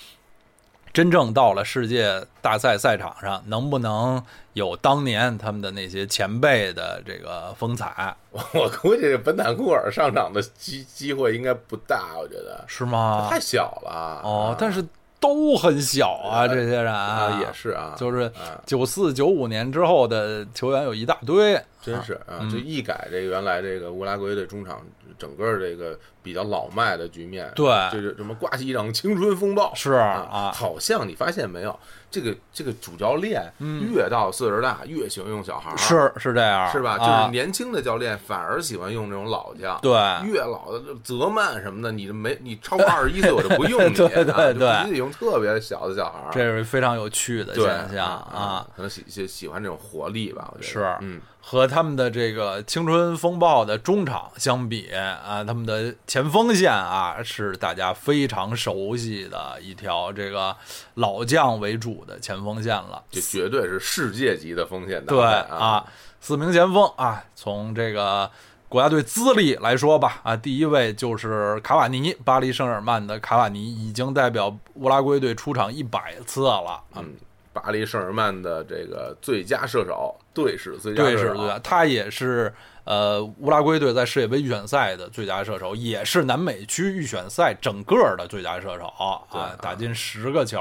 [0.95, 4.23] 真正到了世界大赛赛场上，能不能
[4.53, 12.65] 有当年他们的那些前辈的这个风采， 我估计本坦库尔上场的机机会应该不大，我觉得。
[12.69, 13.27] 是吗？
[13.29, 13.91] 太小了。
[13.91, 14.85] 啊，哦但是
[15.19, 18.63] 都很小啊，这些人啊也是啊，就是啊。
[18.65, 21.61] 九四九五年之后的球员有一大堆，
[21.93, 24.81] 真是啊，嗯这一改这个原来这个乌拉圭的中场
[25.19, 31.79] 整个这个比较老迈的局面，对就是什么刮起一场青春风暴是啊啊，好像你发现没有，
[32.11, 33.53] 这个这个主教练
[33.93, 36.97] 越到岁数大越喜欢用小孩儿，嗯是是这样，是吧？
[36.99, 39.93] 就啊是年轻的教练反而喜欢用这种老将，对
[40.27, 44.25] 越老的泽曼什么的，你这没你超过二十一岁我就不用你， 对对
[44.55, 47.65] 对必须得用特别小的小孩儿，这是非常有趣的现
[47.95, 51.21] 象啊，，可能喜喜喜欢这种活力吧，我觉得是嗯。
[51.47, 60.57] 和他们的这个青春风暴的中场相比啊，他们的前锋线啊是大家非常熟悉的一条这个
[60.95, 63.05] 老将为主的前锋线了。
[63.11, 65.85] 这绝对是世界级的锋线大对啊，
[66.19, 68.29] 四名前锋啊，从这个
[68.67, 76.81] 国家队资历来说吧，啊，第一位就是卡瓦尼，巴黎圣日耳曼的卡瓦尼，已经代表乌拉圭队出场一百次了啊。
[76.97, 77.13] 嗯，
[77.55, 82.53] 巴黎圣日耳曼的这个最佳射手，队史最佳对，射手，是对，他也是
[82.83, 88.87] 呃乌拉圭队在世界杯预选赛的最佳射手，也是南美区预选赛整个的最佳射手
[89.31, 90.61] 啊，打进十个球。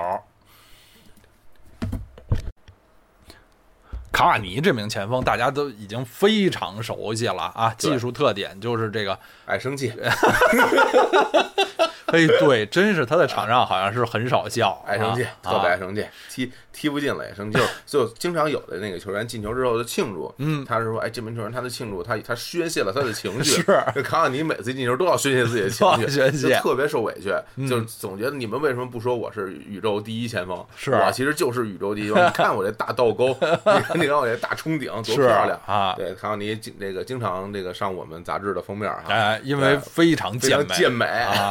[4.12, 9.18] 卡瓦尼这名前锋，大家都已经非常熟悉了啊，技术特点就是这个，
[9.48, 9.92] 爱生气，
[12.14, 30.64] 哎，对，真是他在场上好像是很少笑，爱生气，啊特别爱啊生气，踢踢不进了也生气，就 就经常有的那个球员进球之后的庆祝，嗯他是说，哎，这名球员他的庆祝，他他宣泄了他的情绪，是这卡瓦尼每次进球都要宣泄自己的 情绪，宣泄就特别受委屈，嗯就是总觉得你们为什么不说我是宇宙第一前锋？
[30.76, 33.28] 是我其实就是宇宙第一前锋，你看我这大倒钩，
[33.96, 41.50] 你看我这大冲顶多漂亮啊对，卡瓦尼经这个经常这个上我们杂志的封面哈，哎，因为非常非健美，常健美，啊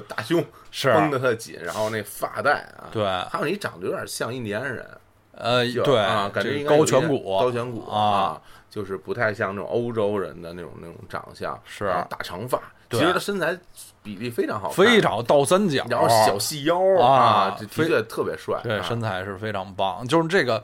[0.00, 0.92] 这大胸是。
[0.92, 3.04] 绷得特紧，然后那发带啊，对。
[3.04, 4.86] 还有你长得有点像印第安人，
[5.32, 8.40] 呃，就对啊，感觉高应该有一点颧骨，高颧骨啊，，
[8.70, 11.86] 就是不太像那种欧洲人的那种那种长相，是。
[12.08, 13.56] 大长发，其实他身材
[14.02, 18.82] 比例非常好，非常倒三角，然后小细腰啊这的非确特别帅，对，啊。
[18.82, 20.06] 身材是非常棒。
[20.06, 20.62] 就是这个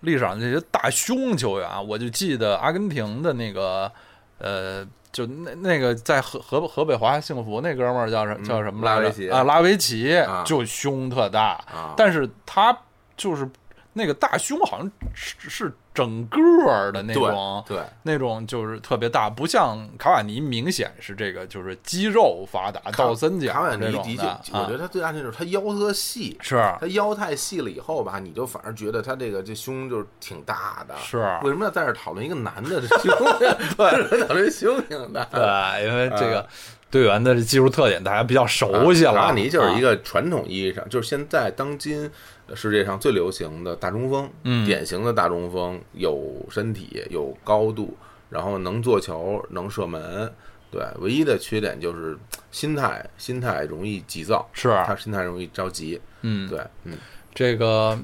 [0.00, 3.90] 历史上这些大胸球员啊，我就记得阿根廷的那个
[4.38, 9.42] 呃，就那那个在河河河北华夏幸福那哥们儿叫什叫什么来着拉维奇啊？
[9.44, 12.76] 拉维奇啊就胸特大，啊，但是他
[13.16, 13.46] 就是
[13.92, 17.64] 那个大胸好像是是整个儿的那种。
[17.66, 26.36] 对那种就是特别大，不像卡瓦尼，明显是这个就是肌肉发达，倒三角卡瓦尼的确，我觉啊得他最大就是他腰特细。
[26.40, 30.96] 是他腰太细了以后吧，你就反而觉得他这个这胸就是挺大的。
[30.98, 33.12] 是为什么要在这儿讨论一个男的这胸？
[33.38, 35.24] 对， 讨论胸挺大。
[35.26, 36.46] 对，因为这个
[36.92, 39.14] 队员的技术特点大家比较熟悉了。
[39.14, 42.08] 卡瓦尼就是一个个传统意义上，就是现在当今
[42.54, 47.96] 世界上最流行的大中锋，嗯典型的大中锋，有身体，有高度，
[48.28, 50.30] 然后能做球，能射门。
[50.70, 52.16] 对，唯一的缺点就是
[52.50, 56.00] 心态，心态容易急躁，是他心态容易着急。
[56.20, 56.96] 嗯，对，嗯，
[57.34, 57.98] 这个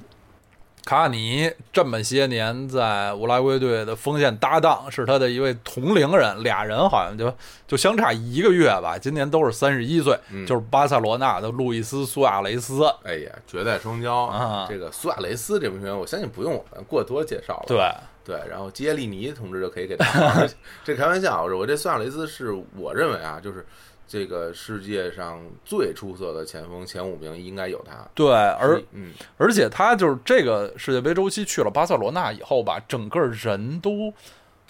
[0.89, 7.31] 卡瓦尼这么些年在乌拉圭队的锋线搭档是他的一位同龄人，俩人好像就
[7.67, 12.87] 就相差一个月吧，今年都是三十一岁，嗯就是巴塞罗那的路易斯苏亚雷斯。
[13.05, 17.65] 哎呀，绝代双骄啊这个苏亚雷斯这名球员，我相信不用我们过多介绍了。
[17.67, 17.79] 对，
[18.25, 20.49] 对，然后基耶利尼同志就可以给大家
[20.83, 23.67] 这开玩笑，我这苏亚雷斯是我认为啊，就是
[24.09, 28.09] 这个世界上最出色的前锋前五名应该有他。
[28.15, 34.13] 对，而嗯，而且他就是这个世界杯周期去了巴塞罗那以后吧，整个人都，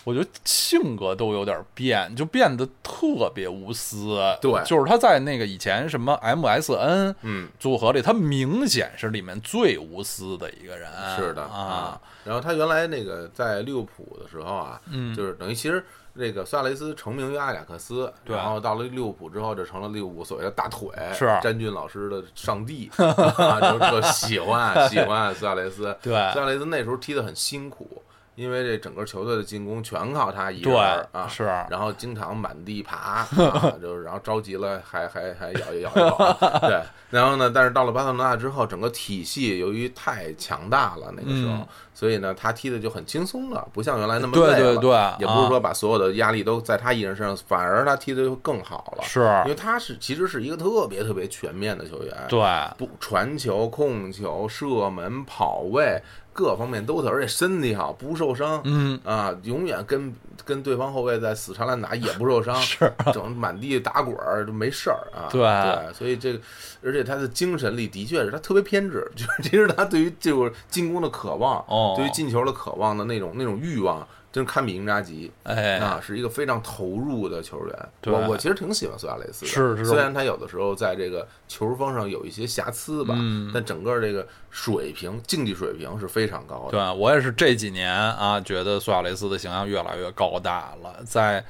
[0.04, 4.18] 我我觉得性格都有点变，就变得特别无私。
[4.40, 10.90] 对就是他在那个以前什么 MSN 嗯，组合里，他明显是里面最无私的一个人。
[11.14, 12.00] 是的啊，。
[12.24, 15.84] 然后他原来那个在利物浦的时候啊，嗯就是等于其实
[16.18, 25.96] 这个苏亚雷斯成名于阿贾克斯，然后到了利物浦之后，就成了利物浦所谓的大腿，是詹俊老师的上帝， 啊，就特喜欢喜欢苏亚雷斯。
[26.02, 28.02] 对苏亚雷斯那时候踢得很辛苦。
[28.38, 33.28] 因为这整个球队的进攻全靠他一人啊，是然后经常满地爬，啊、
[33.82, 36.80] 就是然后着急了还还还咬一咬一口，对，
[37.10, 41.66] 然后呢，但是到了巴塞罗那之后，整个体系由于太强大了那个时候，嗯
[41.98, 49.18] 所以呢，他踢的就很轻松了，不像原来那么对累了对对也不是啊说把所有的压力都在他一人身上，反而他踢的就更好了，是。
[49.42, 52.38] 因为他是其实是一个特别特别全面的球员，对，
[52.76, 56.00] 不传球、控球、射门、跑位
[56.38, 58.60] 各方面都特，而且身体好，不受伤。
[58.62, 60.14] 嗯，啊，永远跟
[60.44, 65.26] 跟对方后卫在死缠烂打也不受伤，是 整满地打滚儿就没事儿啊。
[65.32, 66.40] 对对，所以这个，
[66.84, 75.30] 而且他的精神力的确是他特别偏执， 就是其实他对于这种进攻的渴望，哦对于进球的渴望的那种那种欲望，真是堪比英扎吉。
[75.42, 77.88] 哎，啊，是一个非常投入的球员。
[78.00, 86.72] 对我我其实挺喜欢苏亚雷斯的，是是虽然他有的时候在这个球风上有一些瑕疵吧，嗯但整个这个水平、竞技水平是非常高的。
[86.72, 91.44] 对我也是这几年啊，觉得苏亚雷斯的形象越来越高大了，在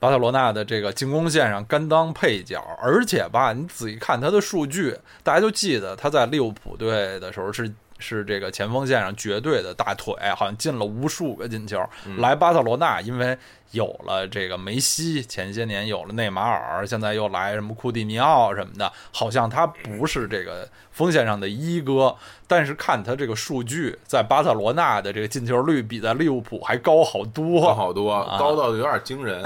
[0.00, 7.72] 巴塞罗那的这个进攻线上甘当配角，而且吧，你仔细看他的数据，大家就记得他在利物浦队的时候是。
[7.98, 11.82] 是这个前锋线上绝对的大腿，好像进了无数个进球。
[12.18, 13.36] 来巴塞罗那，因为
[13.72, 29.44] 有了这个梅西，前些年有了内马尔，现在又来什么库蒂尼奥什么的，好像他不是这个锋线上的一哥，但是看他这个数据，在巴塞罗那的这个进球率比在利物浦还高好多，高好多，啊高到有点惊人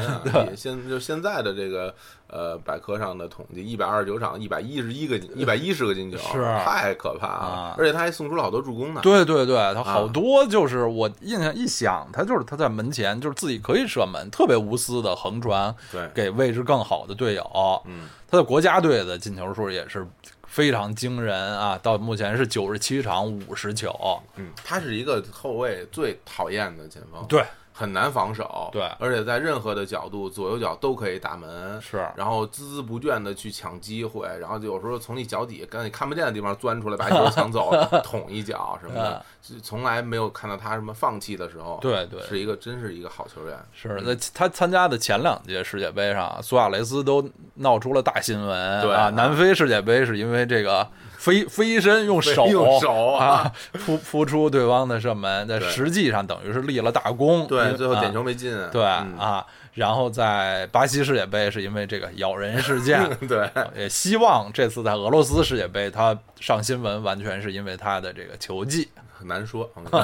[0.57, 1.93] 现就现在的这个
[2.33, 7.75] 呃百科上的统计，一百二十九场，一百一十一个，一百一十个进球， 是太可怕了啊！
[7.77, 9.01] 而且他还送出了好多助攻呢。
[9.03, 17.83] 对对对，他啊好多就是我印象一想，他就是他在门前就是自己可以射门，特别无私的横传对，给位置更好的队友。
[17.85, 20.07] 嗯，他的国家队的进球数也是
[20.47, 23.91] 非常惊人啊，到目前是九十七场五十球。
[24.37, 37.73] 嗯，他是一个后卫最讨厌的前锋，对，很难防守，对而且在任何的角度，左右脚都可以打门，是然后孜孜不倦的去抢机会，然后有时候从你脚底跟你看不见的地方钻出来，把球抢走，
[38.05, 48.83] 捅一脚什么的，是从来没有看到他什么放弃的时候，对对是一个真是一个好球员，是那他参加的前两届世界杯上，苏亚雷斯都闹出了大新闻啊！
[48.83, 50.87] 对啊南非世界杯是因为这个
[51.23, 53.27] 飞飞身用手用手啊。
[53.27, 53.53] 啊
[53.85, 57.47] 扑扑出对方的射门，在实际上等于是立了大功。
[57.47, 59.17] 对，最后点球啊没进，对嗯。
[59.17, 63.09] 啊，然后在巴西世界杯是因为这个咬人事件。
[63.29, 68.89] 对，也希望这次在俄罗斯世界杯，他上新闻完全是因为他的这个球技。
[69.17, 69.71] 很难说，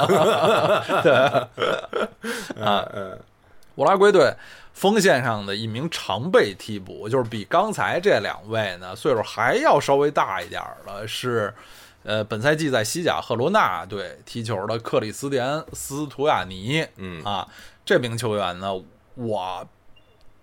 [2.62, 2.87] 啊。
[2.95, 3.19] 嗯，
[3.79, 4.35] 乌拉圭队
[4.72, 11.55] 锋线上的一名常备替补，就是比刚才这两位呢岁数还要稍微大一点儿的，是
[12.03, 16.85] 呃本赛季在西甲赫罗纳队踢球的克里斯蒂安斯图亚尼。
[16.97, 17.47] 嗯啊，
[17.85, 18.72] 这名球员呢，
[19.14, 19.64] 我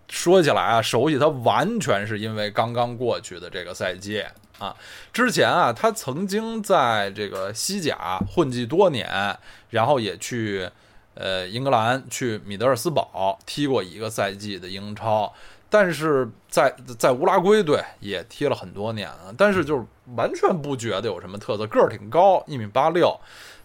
[0.07, 4.23] 说起来啊，熟悉他完全是因为刚刚过去的这个赛季
[4.59, 4.73] 啊。
[5.11, 9.38] 之前啊，他曾经在这个西甲混迹多年，
[9.71, 10.69] 然后也去
[11.16, 15.34] 呃英格兰去米德尔斯堡踢过一个赛季的英超，
[15.70, 19.84] 但是在在乌拉圭队也踢了很多年了，但是就是
[20.16, 23.20] 完全不觉得有什么特色，个儿挺高，一米八六，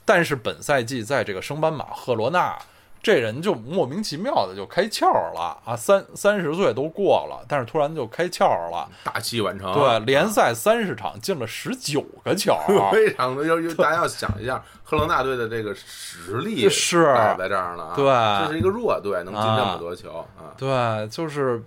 [0.05, 2.59] 但是本赛季在这个升班马赫罗纳。
[3.03, 8.87] 这人就莫名其妙的就开窍了啊，三三十岁都过了，但是突然就开窍了。
[9.03, 12.55] 大器晚成，对，联赛三十场进了十九个球，
[12.93, 21.63] 非常的，要要大家要想一下，赫罗纳队的这个实力是摆在这儿了啊，对这是一个弱队，能进这么多球啊，对，就是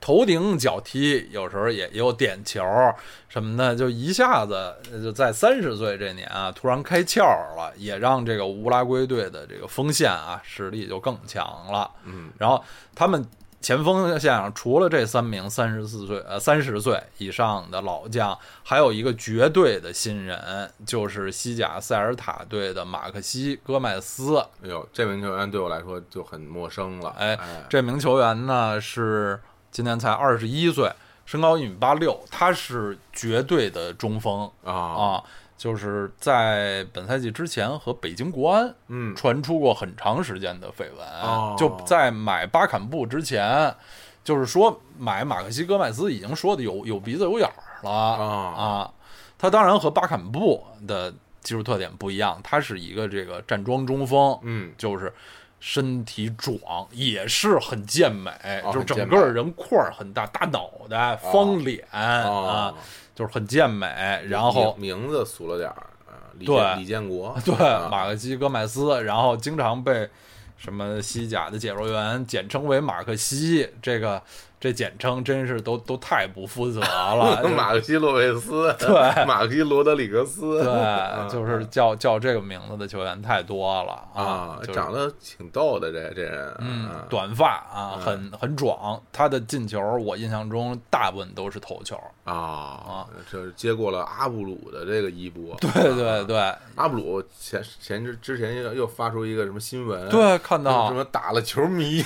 [0.00, 2.62] 头顶脚踢，有时候也也有点球
[3.28, 7.22] 什么的，就一下子就在三十岁这年啊，突然开窍
[7.56, 11.90] 了，也让这个乌拉圭队的这个锋线啊实力就更强了。
[12.04, 12.62] 嗯，然后
[12.94, 13.26] 他们
[13.60, 24.38] 前锋线上除了这三名三十四岁呃三十岁以上的老将，还有一个绝对的新人，就是西甲塞尔塔队的马克西戈麦斯。
[24.62, 29.40] 哎呦，这名球员对我来说就很陌生了，哎哎，这名球员呢是
[29.76, 30.90] 今年才二十一岁，
[31.26, 35.22] 身高一米八六，他是绝对的中锋啊啊。
[35.54, 43.74] 就是在本赛季之前和北京国安嗯，传出过很长时间的绯闻，哦就在买巴坎布之前，
[44.24, 48.92] 就是说买马克西戈麦斯已经说的有有鼻子有眼儿了啊啊。
[49.36, 51.12] 他当然和巴坎布的
[51.42, 55.12] 技术特点不一样，他是一个这个站桩中锋，嗯，就是
[55.58, 58.30] 身体壮，也是很健美，
[58.72, 62.74] 就是整个人块儿很大，大脑袋、方脸、啊哦，，
[63.14, 63.86] 就是很健美。
[64.28, 66.46] 然后名名字俗了点儿啊，李
[66.78, 67.88] 李建国， 对啊。
[67.90, 70.08] 马克西戈麦斯，然后经常被
[70.56, 74.22] 什么西甲的解说员简称为马克西，这个
[74.66, 77.40] 这简称真是都都太不负责了。
[77.56, 89.00] 马克西洛维斯，对马克西罗德里格斯，对，就是叫叫这个名字的球员太多了啊，就是长得挺逗的这这人，嗯啊，短发啊，嗯很很壮。
[89.12, 91.96] 他的进球，我印象中大部分都是头球。
[92.26, 96.36] 啊，这是接过了阿布鲁的这个衣钵，对对对。
[96.74, 100.88] 阿布鲁前前之之前又又发出一个什么新闻，对，看到。
[100.88, 102.02] 什么打了球迷，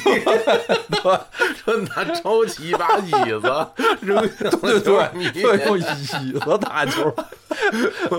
[1.57, 3.67] 说拿抄起一把椅子
[4.03, 7.11] 扔向对球迷，对对，用椅子打球，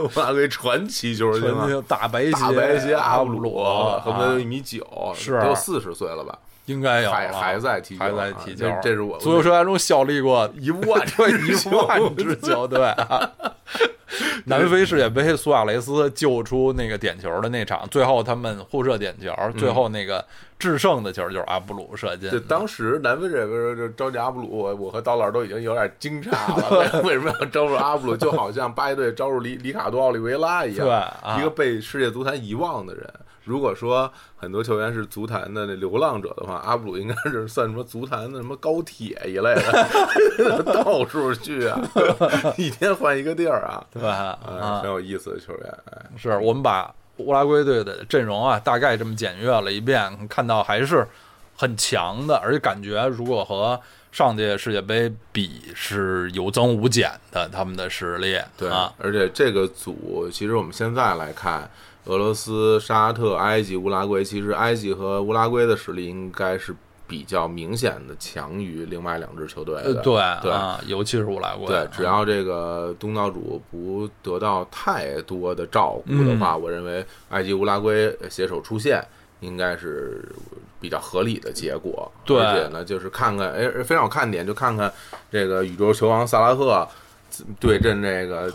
[0.09, 3.99] 发给传奇球星啊，纯大白鞋，大白鞋阿布布鲁，啊。
[4.03, 4.83] 恨不得一米九，
[5.15, 5.33] 是。
[5.33, 6.35] 得有四十岁了吧？
[6.71, 13.29] 应该有还还在踢还在踢球这，这是我足球生涯中效力过一万 对一万支球队啊。
[14.45, 20.23] 南非世界杯，苏亚雷斯救出那个点球的那场，最后他们互射点球，最后那个
[20.59, 28.17] 制胜的球就是阿布鲁射进对，当时南非这边就召集阿布鲁，我我和刀老师都已经有点惊诧了，为为什么要招入阿布鲁？
[28.17, 33.09] 就好像巴西队招入里里卡多·奥利维拉一样，对啊一个被世界足坛遗忘的人。
[33.43, 41.79] 如果说很多球员是足坛的那流浪者的话，阿布鲁应该是算什么足坛的什么高铁一类的， 到处去啊，
[42.57, 44.37] 一天换一个地儿啊，对吧？
[44.45, 45.77] 呃，啊很，有意思的球员。
[45.91, 51.07] 哎，是我们把乌拉圭队的阵容啊，大概这么检阅了一遍，看到还是
[51.57, 53.79] 很强的，而且感觉如果和
[54.11, 61.69] 上届世界杯比是有增无减的，他们的实力对，啊，而且这个组其实我们现在来看，
[62.05, 66.75] 俄罗斯、沙特、埃及、乌拉圭，其实埃及和乌拉圭的实力应该是
[67.07, 69.81] 比较明显的强于另外两支球队的。
[69.81, 79.05] 呃对对啊，尤其是乌拉圭，对，只要这个东道主不得到太多的照顾的话，我认为埃及、乌拉圭携手出线
[79.41, 80.27] 应该是
[80.79, 82.11] 比较合理的结果。
[82.25, 84.91] 对而且呢，就是看看，哎，非常有看点，就看看
[85.29, 86.87] 这个宇宙球王萨拉赫
[87.59, 88.51] 对阵这个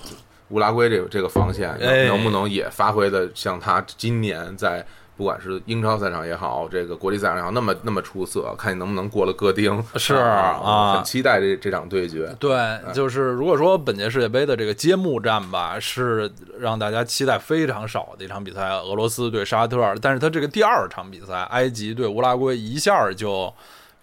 [0.48, 1.76] 乌拉圭这个这个防线，
[2.06, 4.86] 能不能也发挥的像他今年在。
[5.18, 9.82] 不管是英超赛场也好，这个国际赛场也好，那么那么出色，看你能不能过了戈丁。
[9.94, 12.36] 是啊，啊很期待这这场对决。
[12.38, 12.54] 对，
[12.92, 23.50] 就是如果说本届世界杯的这个揭幕战吧，是让大家期待非常少的一场比赛，俄罗斯对沙特，但是他这个第二场比赛，埃及对乌拉圭，一下就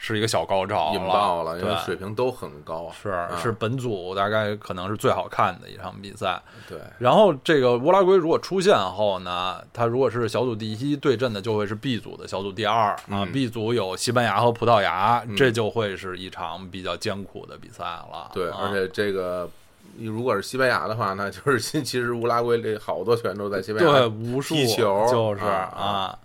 [0.06, 2.92] 是一个小高潮引爆了，因为水平都很高。
[3.02, 6.42] 是啊是本组大概可能是最好看的一场比赛。
[6.68, 13.00] 对，然后这个乌拉圭如果出现后呢，他如果是小组第一对阵的，就会是 B 组的小组第二啊。
[13.08, 18.30] 嗯 B 组有西班牙和葡萄牙，这就会是一场比较艰苦的比赛了。
[18.34, 19.50] 对，啊而且这个
[19.98, 26.20] 如果是西班牙的话，那就是其 其实乌拉圭这好多球员都在西班牙对无数踢球就是啊啊。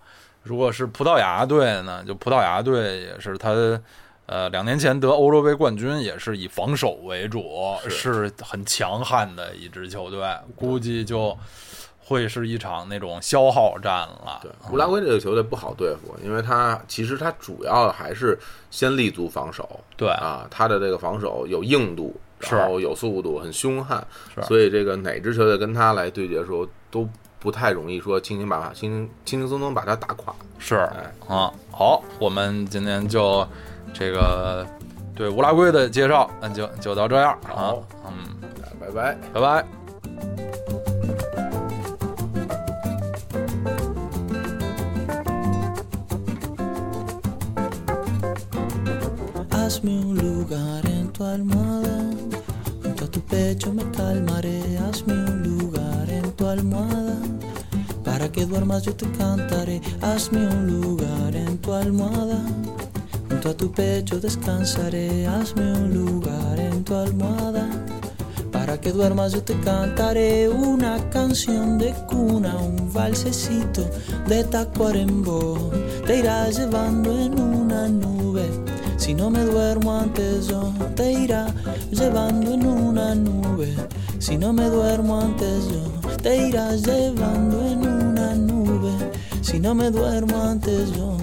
[0.48, 3.54] 如果是葡萄牙队呢，就葡萄牙队也是他。
[4.30, 7.42] 呃，两年前得欧洲杯冠军也是以防守为主，
[7.88, 8.30] 是。
[8.42, 10.20] 很强悍的一支球队，
[10.54, 11.34] 估计就
[11.98, 14.38] 会是一场那种消耗战了。
[14.42, 18.38] 对，乌拉圭这个球队不好对付，因为他其实他主要还是
[18.70, 20.10] 先立足防守，对。
[20.10, 22.54] 啊，他的这个防守有硬度，是。
[22.54, 24.42] 然后有速度，很凶悍，是。
[24.42, 27.08] 所以这个哪支球队跟他来对决的时候都
[27.40, 30.34] 不太容易说轻轻把轻轻轻轻松松把它打垮。
[30.58, 33.46] 是哎啊，好，我们今天就
[33.94, 34.66] 这个
[35.14, 38.12] 对乌拉圭的介绍，那就就到这样啊好，嗯，
[38.80, 39.16] 拜拜。
[39.32, 39.64] 拜拜。
[49.50, 51.98] Hazme un lugar en tu almohada,
[52.82, 54.62] junto a tu pecho me calmaré.
[54.78, 56.97] Hazme un lugar en tu almohada,
[58.18, 59.80] para que duermas yo te cantaré.
[60.00, 62.40] Hazme un lugar en tu almohada,
[63.28, 65.24] junto a tu pecho descansaré.
[65.28, 67.68] Hazme un lugar en tu almohada.
[68.50, 73.88] Para que duermas yo te cantaré una canción de cuna, un valsecito
[74.26, 75.70] de tacuarembó.
[76.04, 78.50] Te irá llevando en una nube.
[78.96, 81.46] Si no me duermo antes yo, te irá
[81.92, 83.76] llevando en una nube.
[84.18, 87.97] Si no me duermo antes yo, te irás llevando en una nube.
[89.48, 91.17] Si no me duermo antes yo